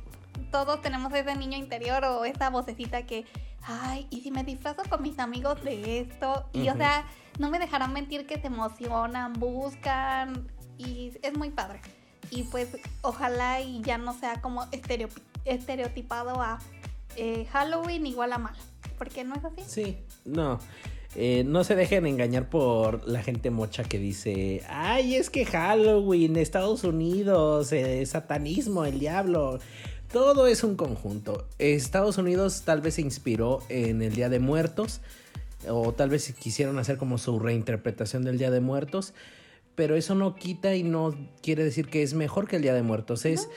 todos 0.52 0.82
tenemos 0.84 1.12
ese 1.14 1.36
niño 1.36 1.58
interior 1.58 2.06
o 2.06 2.26
esa 2.26 2.52
vocecita 2.52 3.08
que, 3.08 3.26
ay, 3.64 4.06
¿y 4.12 4.22
si 4.22 4.30
me 4.30 4.44
disfrazo 4.44 4.84
con 4.88 5.02
mis 5.02 5.18
amigos 5.18 5.64
de 5.64 6.00
esto? 6.00 6.48
Y 6.54 6.70
o 6.70 6.76
sea, 6.76 7.08
no 7.40 7.50
me 7.50 7.60
dejarán 7.60 7.94
mentir 7.94 8.26
que 8.26 8.40
se 8.40 8.48
emocionan, 8.48 9.34
buscan 9.34 10.48
y 10.78 11.12
es 11.22 11.38
muy 11.38 11.50
padre. 11.50 11.80
Y 12.32 12.44
pues 12.44 12.70
ojalá 13.02 13.62
y 13.62 13.82
ya 13.82 13.98
no 13.98 14.14
sea 14.14 14.42
como 14.42 14.64
estereo- 14.72 15.10
estereotipado 15.46 16.42
a 16.42 16.60
eh, 17.16 17.46
Halloween 17.52 18.06
igual 18.08 18.34
a 18.34 18.38
mal. 18.38 18.56
Porque 18.98 19.24
no 19.24 19.36
es 19.36 19.44
así. 19.46 19.62
Sí, 19.68 19.98
no. 20.26 20.60
Eh, 21.16 21.44
no 21.46 21.64
se 21.64 21.76
dejen 21.76 22.08
engañar 22.08 22.50
por 22.50 23.08
la 23.08 23.22
gente 23.22 23.52
mocha 23.52 23.84
que 23.84 24.00
dice, 24.00 24.64
ay, 24.68 25.16
es 25.16 25.30
que 25.30 25.46
Halloween, 25.46 26.38
Estados 26.38 26.84
Unidos, 26.84 27.72
eh, 27.72 28.04
satanismo, 28.08 28.86
el 28.86 29.00
diablo. 29.00 29.60
Todo 30.12 30.48
es 30.48 30.64
un 30.64 30.76
conjunto. 30.76 31.48
Estados 31.60 32.18
Unidos 32.18 32.64
tal 32.66 32.82
vez 32.82 32.96
se 32.96 33.02
inspiró 33.02 33.60
en 33.70 34.02
el 34.02 34.14
Día 34.16 34.30
de 34.30 34.40
Muertos, 34.40 35.02
o 35.70 35.94
tal 35.94 36.10
vez 36.10 36.34
quisieron 36.34 36.80
hacer 36.80 36.98
como 36.98 37.18
su 37.18 37.40
reinterpretación 37.40 38.24
del 38.24 38.38
Día 38.38 38.52
de 38.52 38.60
Muertos, 38.60 39.14
pero 39.76 39.96
eso 39.96 40.16
no 40.16 40.36
quita 40.36 40.76
y 40.76 40.84
no 40.84 41.16
quiere 41.42 41.64
decir 41.64 41.88
que 41.88 42.04
es 42.04 42.14
mejor 42.14 42.48
que 42.48 42.58
el 42.58 42.62
Día 42.62 42.74
de 42.74 42.84
Muertos. 42.84 43.26
Es 43.26 43.50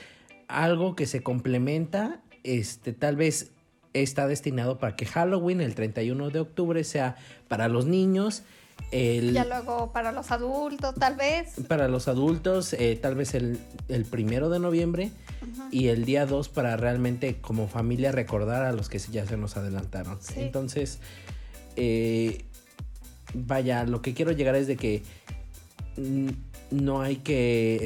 algo 0.47 0.95
que 0.95 1.05
se 1.05 1.21
complementa, 1.21 2.21
este, 2.43 2.93
tal 2.93 3.15
vez 3.15 3.51
está 3.93 4.27
destinado 4.27 4.77
para 4.77 4.95
que 4.95 5.05
Halloween, 5.05 5.61
el 5.61 5.75
31 5.75 6.29
de 6.29 6.39
octubre, 6.39 6.83
sea 6.83 7.15
para 7.47 7.67
los 7.67 7.85
niños. 7.85 8.43
El, 8.91 9.33
Ya 9.33 9.43
luego 9.43 9.91
para 9.91 10.11
los 10.11 10.31
adultos, 10.31 10.95
tal 10.95 11.15
vez. 11.15 11.55
para 11.67 11.87
los 11.87 12.07
adultos, 12.07 12.73
eh, 12.73 12.97
tal 13.01 13.15
vez 13.15 13.33
el, 13.33 13.59
el 13.89 14.05
primero 14.05 14.49
de 14.49 14.59
noviembre. 14.59 15.11
Y 15.71 15.87
el 15.87 16.05
día 16.05 16.25
2 16.25 16.49
para 16.49 16.77
realmente 16.77 17.37
como 17.39 17.67
familia 17.67 18.11
recordar 18.11 18.63
a 18.65 18.71
los 18.71 18.89
que 18.89 18.99
ya 18.99 19.25
se 19.25 19.37
nos 19.37 19.57
adelantaron. 19.57 20.17
Sí. 20.21 20.35
Entonces, 20.37 20.99
eh, 21.77 22.43
vaya, 23.33 23.85
lo 23.85 24.01
que 24.01 24.13
quiero 24.13 24.31
llegar 24.33 24.55
es 24.55 24.67
de 24.67 24.75
que 24.75 25.03
no 26.69 27.01
hay 27.01 27.17
que 27.17 27.77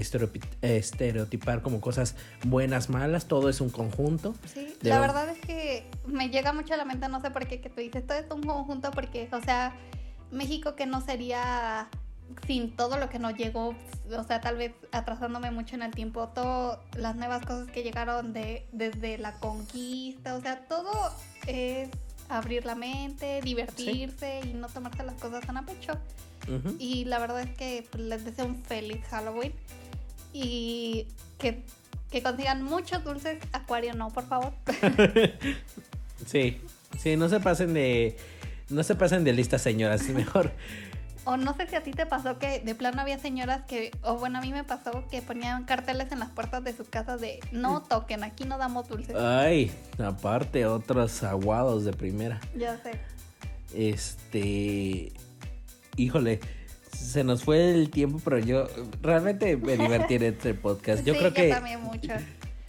estereotipar 0.62 1.62
como 1.62 1.82
cosas 1.82 2.16
buenas, 2.44 2.89
malas, 2.89 3.26
todo 3.28 3.48
es 3.50 3.62
un 3.62 3.70
conjunto. 3.70 4.34
Sí, 4.54 4.76
la 4.82 5.00
ver- 5.00 5.10
verdad 5.10 5.30
es 5.30 5.39
que 5.39 5.86
me 6.08 6.30
llega 6.30 6.52
mucho 6.54 6.74
a 6.74 6.78
la 6.78 6.86
mente, 6.86 7.08
no 7.08 7.22
sé 7.22 7.30
por 7.32 7.48
qué, 7.48 7.62
que 7.62 7.70
tú 7.70 7.80
dices, 7.82 8.06
todo 8.06 8.18
es 8.18 8.26
un 8.32 8.44
conjunto 8.44 8.92
porque, 8.92 9.30
o 9.32 9.42
sea, 9.42 9.76
México 10.32 10.76
que 10.76 10.86
no 10.86 11.02
sería 11.02 11.89
sin 12.48 12.76
todo 12.76 12.98
lo 12.98 13.10
que 13.10 13.20
nos 13.20 13.36
llegó, 13.36 13.76
o 14.18 14.24
sea, 14.24 14.39
tal 14.42 14.56
vez 14.58 14.72
atrasándome 14.92 15.52
mucho 15.52 15.76
en 15.76 15.84
el 15.84 15.92
tiempo, 15.92 16.30
todas 16.30 16.80
las 16.96 17.16
nuevas 17.18 17.46
cosas 17.46 17.68
que 17.70 17.84
llegaron 17.84 18.32
de, 18.34 18.66
desde 18.72 19.18
la 19.18 19.34
conquista, 19.39 20.36
o 20.36 20.42
sea, 20.42 20.66
todo 20.68 20.92
es 21.46 21.89
abrir 22.32 22.65
la 22.65 22.75
mente, 22.75 23.41
divertirse 23.41 24.41
y 24.43 24.53
no 24.53 24.67
tomarse 24.67 25.03
las 25.03 25.15
cosas 25.15 25.45
tan 25.45 25.57
a 25.57 25.65
pecho. 25.65 25.93
Y 26.79 27.05
la 27.05 27.19
verdad 27.19 27.41
es 27.41 27.55
que 27.55 27.88
pues, 27.91 28.03
les 28.03 28.25
deseo 28.25 28.45
un 28.45 28.63
feliz 28.63 28.99
Halloween. 29.09 29.53
Y 30.34 31.07
que, 31.38 31.63
que 32.09 32.23
consigan 32.23 32.63
muchos 32.63 33.03
dulces. 33.03 33.38
Acuario 33.51 33.93
no, 33.93 34.09
por 34.09 34.27
favor. 34.27 34.53
Sí, 36.25 36.61
sí, 36.99 37.15
no 37.17 37.29
se 37.29 37.39
pasen 37.39 37.73
de. 37.73 38.15
No 38.69 38.84
se 38.84 38.95
pasen 38.95 39.23
de 39.23 39.34
listas, 39.34 39.61
señoras. 39.61 40.07
Mejor. 40.09 40.51
o 41.26 41.38
no 41.38 41.55
sé 41.55 41.67
si 41.67 41.76
a 41.76 41.84
ti 41.84 41.91
te 41.91 42.05
pasó 42.05 42.39
que 42.39 42.59
de 42.59 42.76
plano 42.76 43.01
había 43.01 43.19
señoras 43.19 43.63
que, 43.67 43.91
o 44.01 44.17
bueno, 44.17 44.39
a 44.39 44.41
mí 44.41 44.51
me 44.51 44.63
pasó 44.63 45.05
que 45.09 45.22
ponían 45.22 45.65
carteles 45.65 46.11
en 46.11 46.19
las 46.19 46.30
puertas 46.30 46.63
de 46.63 46.74
sus 46.74 46.88
casas 46.89 47.22
de 47.22 47.39
no 47.51 47.84
toquen, 47.84 48.24
aquí 48.24 48.45
no 48.45 48.57
damos 48.57 48.88
dulces. 48.88 49.15
Ay, 49.15 49.72
aparte, 49.99 50.65
otros 50.65 51.24
aguados 51.24 51.86
de 51.86 51.93
primera. 51.93 52.39
Ya 52.55 52.78
sé. 52.78 52.99
Este. 53.74 55.11
Híjole. 55.97 56.39
Se 56.91 57.24
nos 57.24 57.43
fue 57.43 57.72
el 57.72 57.89
tiempo, 57.89 58.19
pero 58.24 58.38
yo 58.38 58.67
realmente 59.01 59.55
me 59.57 59.78
divertí 59.78 60.15
en 60.15 60.24
este 60.24 60.53
podcast. 60.53 61.03
Yo 61.03 61.13
sí, 61.13 61.19
creo 61.19 61.30
yo 61.30 61.36
que. 61.36 61.49
también 61.49 61.82
mucho. 61.82 62.13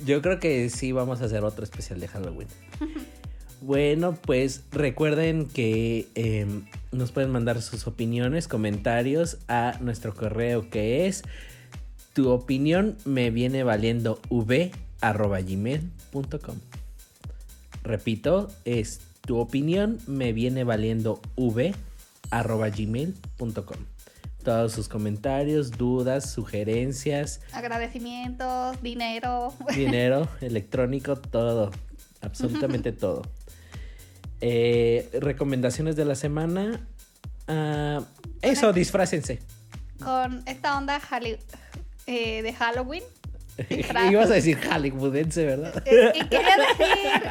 Yo 0.04 0.22
creo 0.22 0.40
que 0.40 0.70
sí 0.70 0.92
vamos 0.92 1.20
a 1.22 1.26
hacer 1.26 1.44
otro 1.44 1.64
especial 1.64 2.00
de 2.00 2.08
Halloween. 2.08 2.48
Bueno, 3.62 4.16
pues 4.20 4.64
recuerden 4.72 5.46
que 5.46 6.08
eh, 6.16 6.46
nos 6.90 7.12
pueden 7.12 7.30
mandar 7.30 7.62
sus 7.62 7.86
opiniones, 7.86 8.48
comentarios 8.48 9.38
a 9.46 9.78
nuestro 9.80 10.16
correo 10.16 10.68
que 10.68 11.06
es 11.06 11.22
tu 12.12 12.30
opinión 12.30 12.96
me 13.04 13.30
viene 13.30 13.62
valiendo 13.62 14.20
v 14.30 14.72
arroba 15.00 15.40
gmail.com. 15.40 16.56
Repito, 17.84 18.48
es 18.64 19.00
tu 19.20 19.38
opinión 19.38 19.98
me 20.08 20.32
viene 20.32 20.64
valiendo 20.64 21.22
v 21.36 21.72
arroba 22.32 22.68
gmail.com. 22.68 23.76
Todos 24.42 24.72
sus 24.72 24.88
comentarios, 24.88 25.70
dudas, 25.70 26.32
sugerencias, 26.32 27.40
Agradecimientos, 27.52 28.82
dinero. 28.82 29.54
dinero 29.72 30.28
electrónico, 30.40 31.14
todo, 31.14 31.70
absolutamente 32.20 32.90
todo. 32.92 33.22
Eh, 34.44 35.08
recomendaciones 35.20 35.94
de 35.94 36.04
la 36.04 36.16
semana. 36.16 36.84
Ah, 37.46 38.00
eso, 38.42 38.72
disfrácense. 38.72 39.38
Con 40.02 40.42
esta 40.46 40.76
onda 40.76 41.00
eh, 42.06 42.42
de 42.42 42.52
Halloween. 42.52 43.04
Ibas 44.10 44.30
a 44.30 44.34
decir 44.34 44.58
hollywoodense, 44.58 45.46
¿verdad? 45.46 45.82
Eh, 45.86 46.12
y 46.16 46.26
quería 46.26 46.56
decir, 46.78 47.22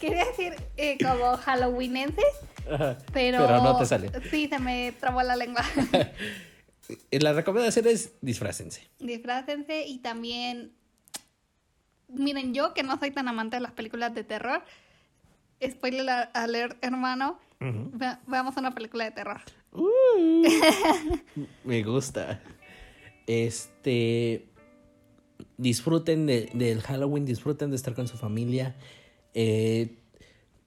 quería 0.00 0.24
decir 0.24 0.54
eh, 0.76 0.98
como 1.00 1.36
halloweenense, 1.36 2.22
pero, 2.66 2.98
Pero 3.12 3.62
no 3.62 3.78
te 3.78 3.86
sale. 3.86 4.10
Sí, 4.28 4.48
se 4.48 4.58
me 4.58 4.92
trabó 4.98 5.22
la 5.22 5.36
lengua. 5.36 5.64
Y 7.12 7.20
La 7.20 7.34
recomendación 7.34 7.86
es 7.86 8.14
disfrácense. 8.20 8.82
Disfrácense 8.98 9.86
y 9.86 9.98
también, 9.98 10.72
miren, 12.08 12.52
yo 12.52 12.74
que 12.74 12.82
no 12.82 12.98
soy 12.98 13.12
tan 13.12 13.28
amante 13.28 13.56
de 13.56 13.60
las 13.60 13.72
películas 13.72 14.12
de 14.12 14.24
terror, 14.24 14.64
spoiler 15.62 16.28
alert, 16.34 16.76
hermano, 16.82 17.38
ve- 17.60 18.16
veamos 18.26 18.56
una 18.56 18.74
película 18.74 19.04
de 19.04 19.10
terror. 19.12 19.40
Me 21.64 21.82
gusta. 21.82 22.40
Este. 23.26 24.46
Disfruten 25.58 26.26
de- 26.26 26.50
del 26.54 26.80
Halloween, 26.82 27.24
disfruten 27.24 27.70
de 27.70 27.76
estar 27.76 27.94
con 27.94 28.08
su 28.08 28.16
familia. 28.16 28.74
Eh, 29.34 29.96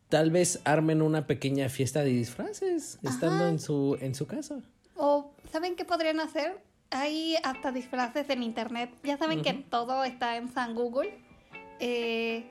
tal 0.09 0.31
vez 0.31 0.61
armen 0.63 1.01
una 1.01 1.27
pequeña 1.27 1.69
fiesta 1.69 2.03
de 2.03 2.09
disfraces 2.11 2.99
estando 3.03 3.47
en 3.47 3.59
su, 3.59 3.97
en 4.01 4.15
su 4.15 4.25
casa. 4.27 4.59
O, 4.95 5.31
¿saben 5.51 5.75
qué 5.75 5.85
podrían 5.85 6.19
hacer? 6.19 6.59
Hay 6.91 7.35
hasta 7.43 7.71
disfraces 7.71 8.29
en 8.29 8.41
internet. 8.43 8.91
Ya 9.03 9.17
saben 9.17 9.41
que 9.43 9.53
todo 9.53 10.03
está 10.03 10.37
en 10.37 10.51
San 10.51 10.73
Google. 10.75 11.19
Eh, 11.79 12.45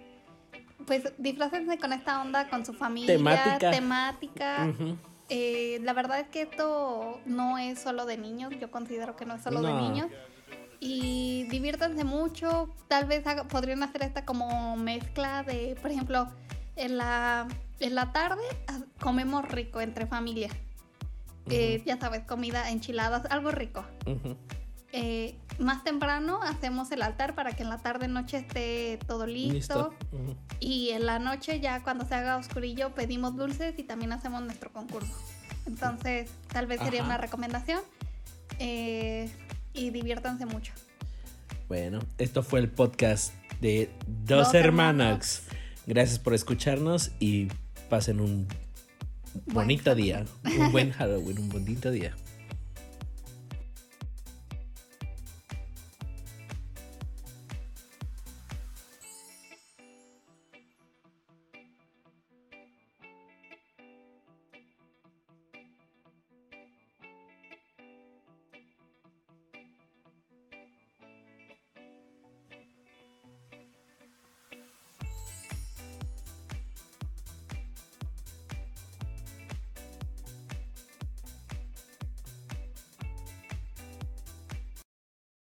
pues 0.88 1.12
disfrácense 1.18 1.78
con 1.78 1.92
esta 1.92 2.20
onda, 2.20 2.48
con 2.50 2.66
su 2.66 2.72
familia. 2.74 3.14
Temática. 3.70 4.64
Eh, 5.28 5.78
la 5.82 5.92
verdad 5.92 6.18
es 6.20 6.28
que 6.28 6.42
esto 6.42 7.20
no 7.26 7.58
es 7.58 7.78
solo 7.78 8.04
de 8.06 8.16
niños. 8.18 8.52
Yo 8.60 8.70
considero 8.70 9.14
que 9.14 9.24
no 9.26 9.34
es 9.36 9.42
solo 9.42 9.60
de 9.62 9.68
niños. 9.82 10.06
Y 10.80 11.44
diviértanse 11.50 12.02
mucho. 12.04 12.74
Tal 12.88 13.04
vez 13.06 13.26
haga- 13.26 13.44
podrían 13.46 13.82
hacer 13.82 14.02
esta 14.02 14.24
como 14.24 14.76
mezcla 14.76 15.42
de, 15.42 15.76
por 15.82 15.90
ejemplo, 15.90 16.28
en 16.76 16.96
la, 16.96 17.46
en 17.80 17.94
la 17.94 18.10
tarde 18.12 18.42
comemos 19.00 19.46
rico 19.48 19.80
entre 19.80 20.06
familia. 20.06 20.48
Eh, 21.50 21.82
ya 21.86 21.98
sabes, 21.98 22.22
comida, 22.24 22.70
enchiladas, 22.70 23.24
algo 23.30 23.50
rico. 23.50 23.84
Ujú. 24.06 24.36
Eh, 24.92 25.36
más 25.58 25.84
temprano 25.84 26.40
hacemos 26.42 26.90
el 26.92 27.02
altar 27.02 27.34
para 27.34 27.52
que 27.52 27.62
en 27.62 27.68
la 27.68 27.78
tarde 27.78 28.08
noche 28.08 28.38
esté 28.38 28.98
todo 29.06 29.26
listo. 29.26 29.92
Y 30.60 30.90
en 30.90 31.06
la 31.06 31.18
noche 31.18 31.60
ya 31.60 31.82
cuando 31.82 32.06
se 32.06 32.14
haga 32.14 32.36
oscurillo 32.36 32.94
pedimos 32.94 33.36
dulces 33.36 33.78
y 33.78 33.82
también 33.82 34.12
hacemos 34.12 34.42
nuestro 34.42 34.72
concurso. 34.72 35.12
Entonces 35.66 36.30
tal 36.48 36.66
vez 36.66 36.80
sería 36.80 37.02
una 37.02 37.18
recomendación. 37.18 37.80
Eh, 38.58 39.30
y 39.74 39.90
diviértanse 39.90 40.46
mucho. 40.46 40.72
Bueno, 41.68 42.00
esto 42.16 42.42
fue 42.42 42.60
el 42.60 42.70
podcast 42.70 43.34
de 43.60 43.90
Dos, 44.06 44.46
Dos 44.46 44.54
hermanos. 44.54 45.42
Gracias 45.86 46.18
por 46.18 46.34
escucharnos 46.34 47.12
y 47.20 47.48
pasen 47.88 48.20
un 48.20 48.48
bonito 49.46 49.94
día. 49.94 50.24
Un 50.58 50.72
buen 50.72 50.92
Halloween, 50.92 51.38
un 51.38 51.48
bonito 51.50 51.90
día. 51.90 52.14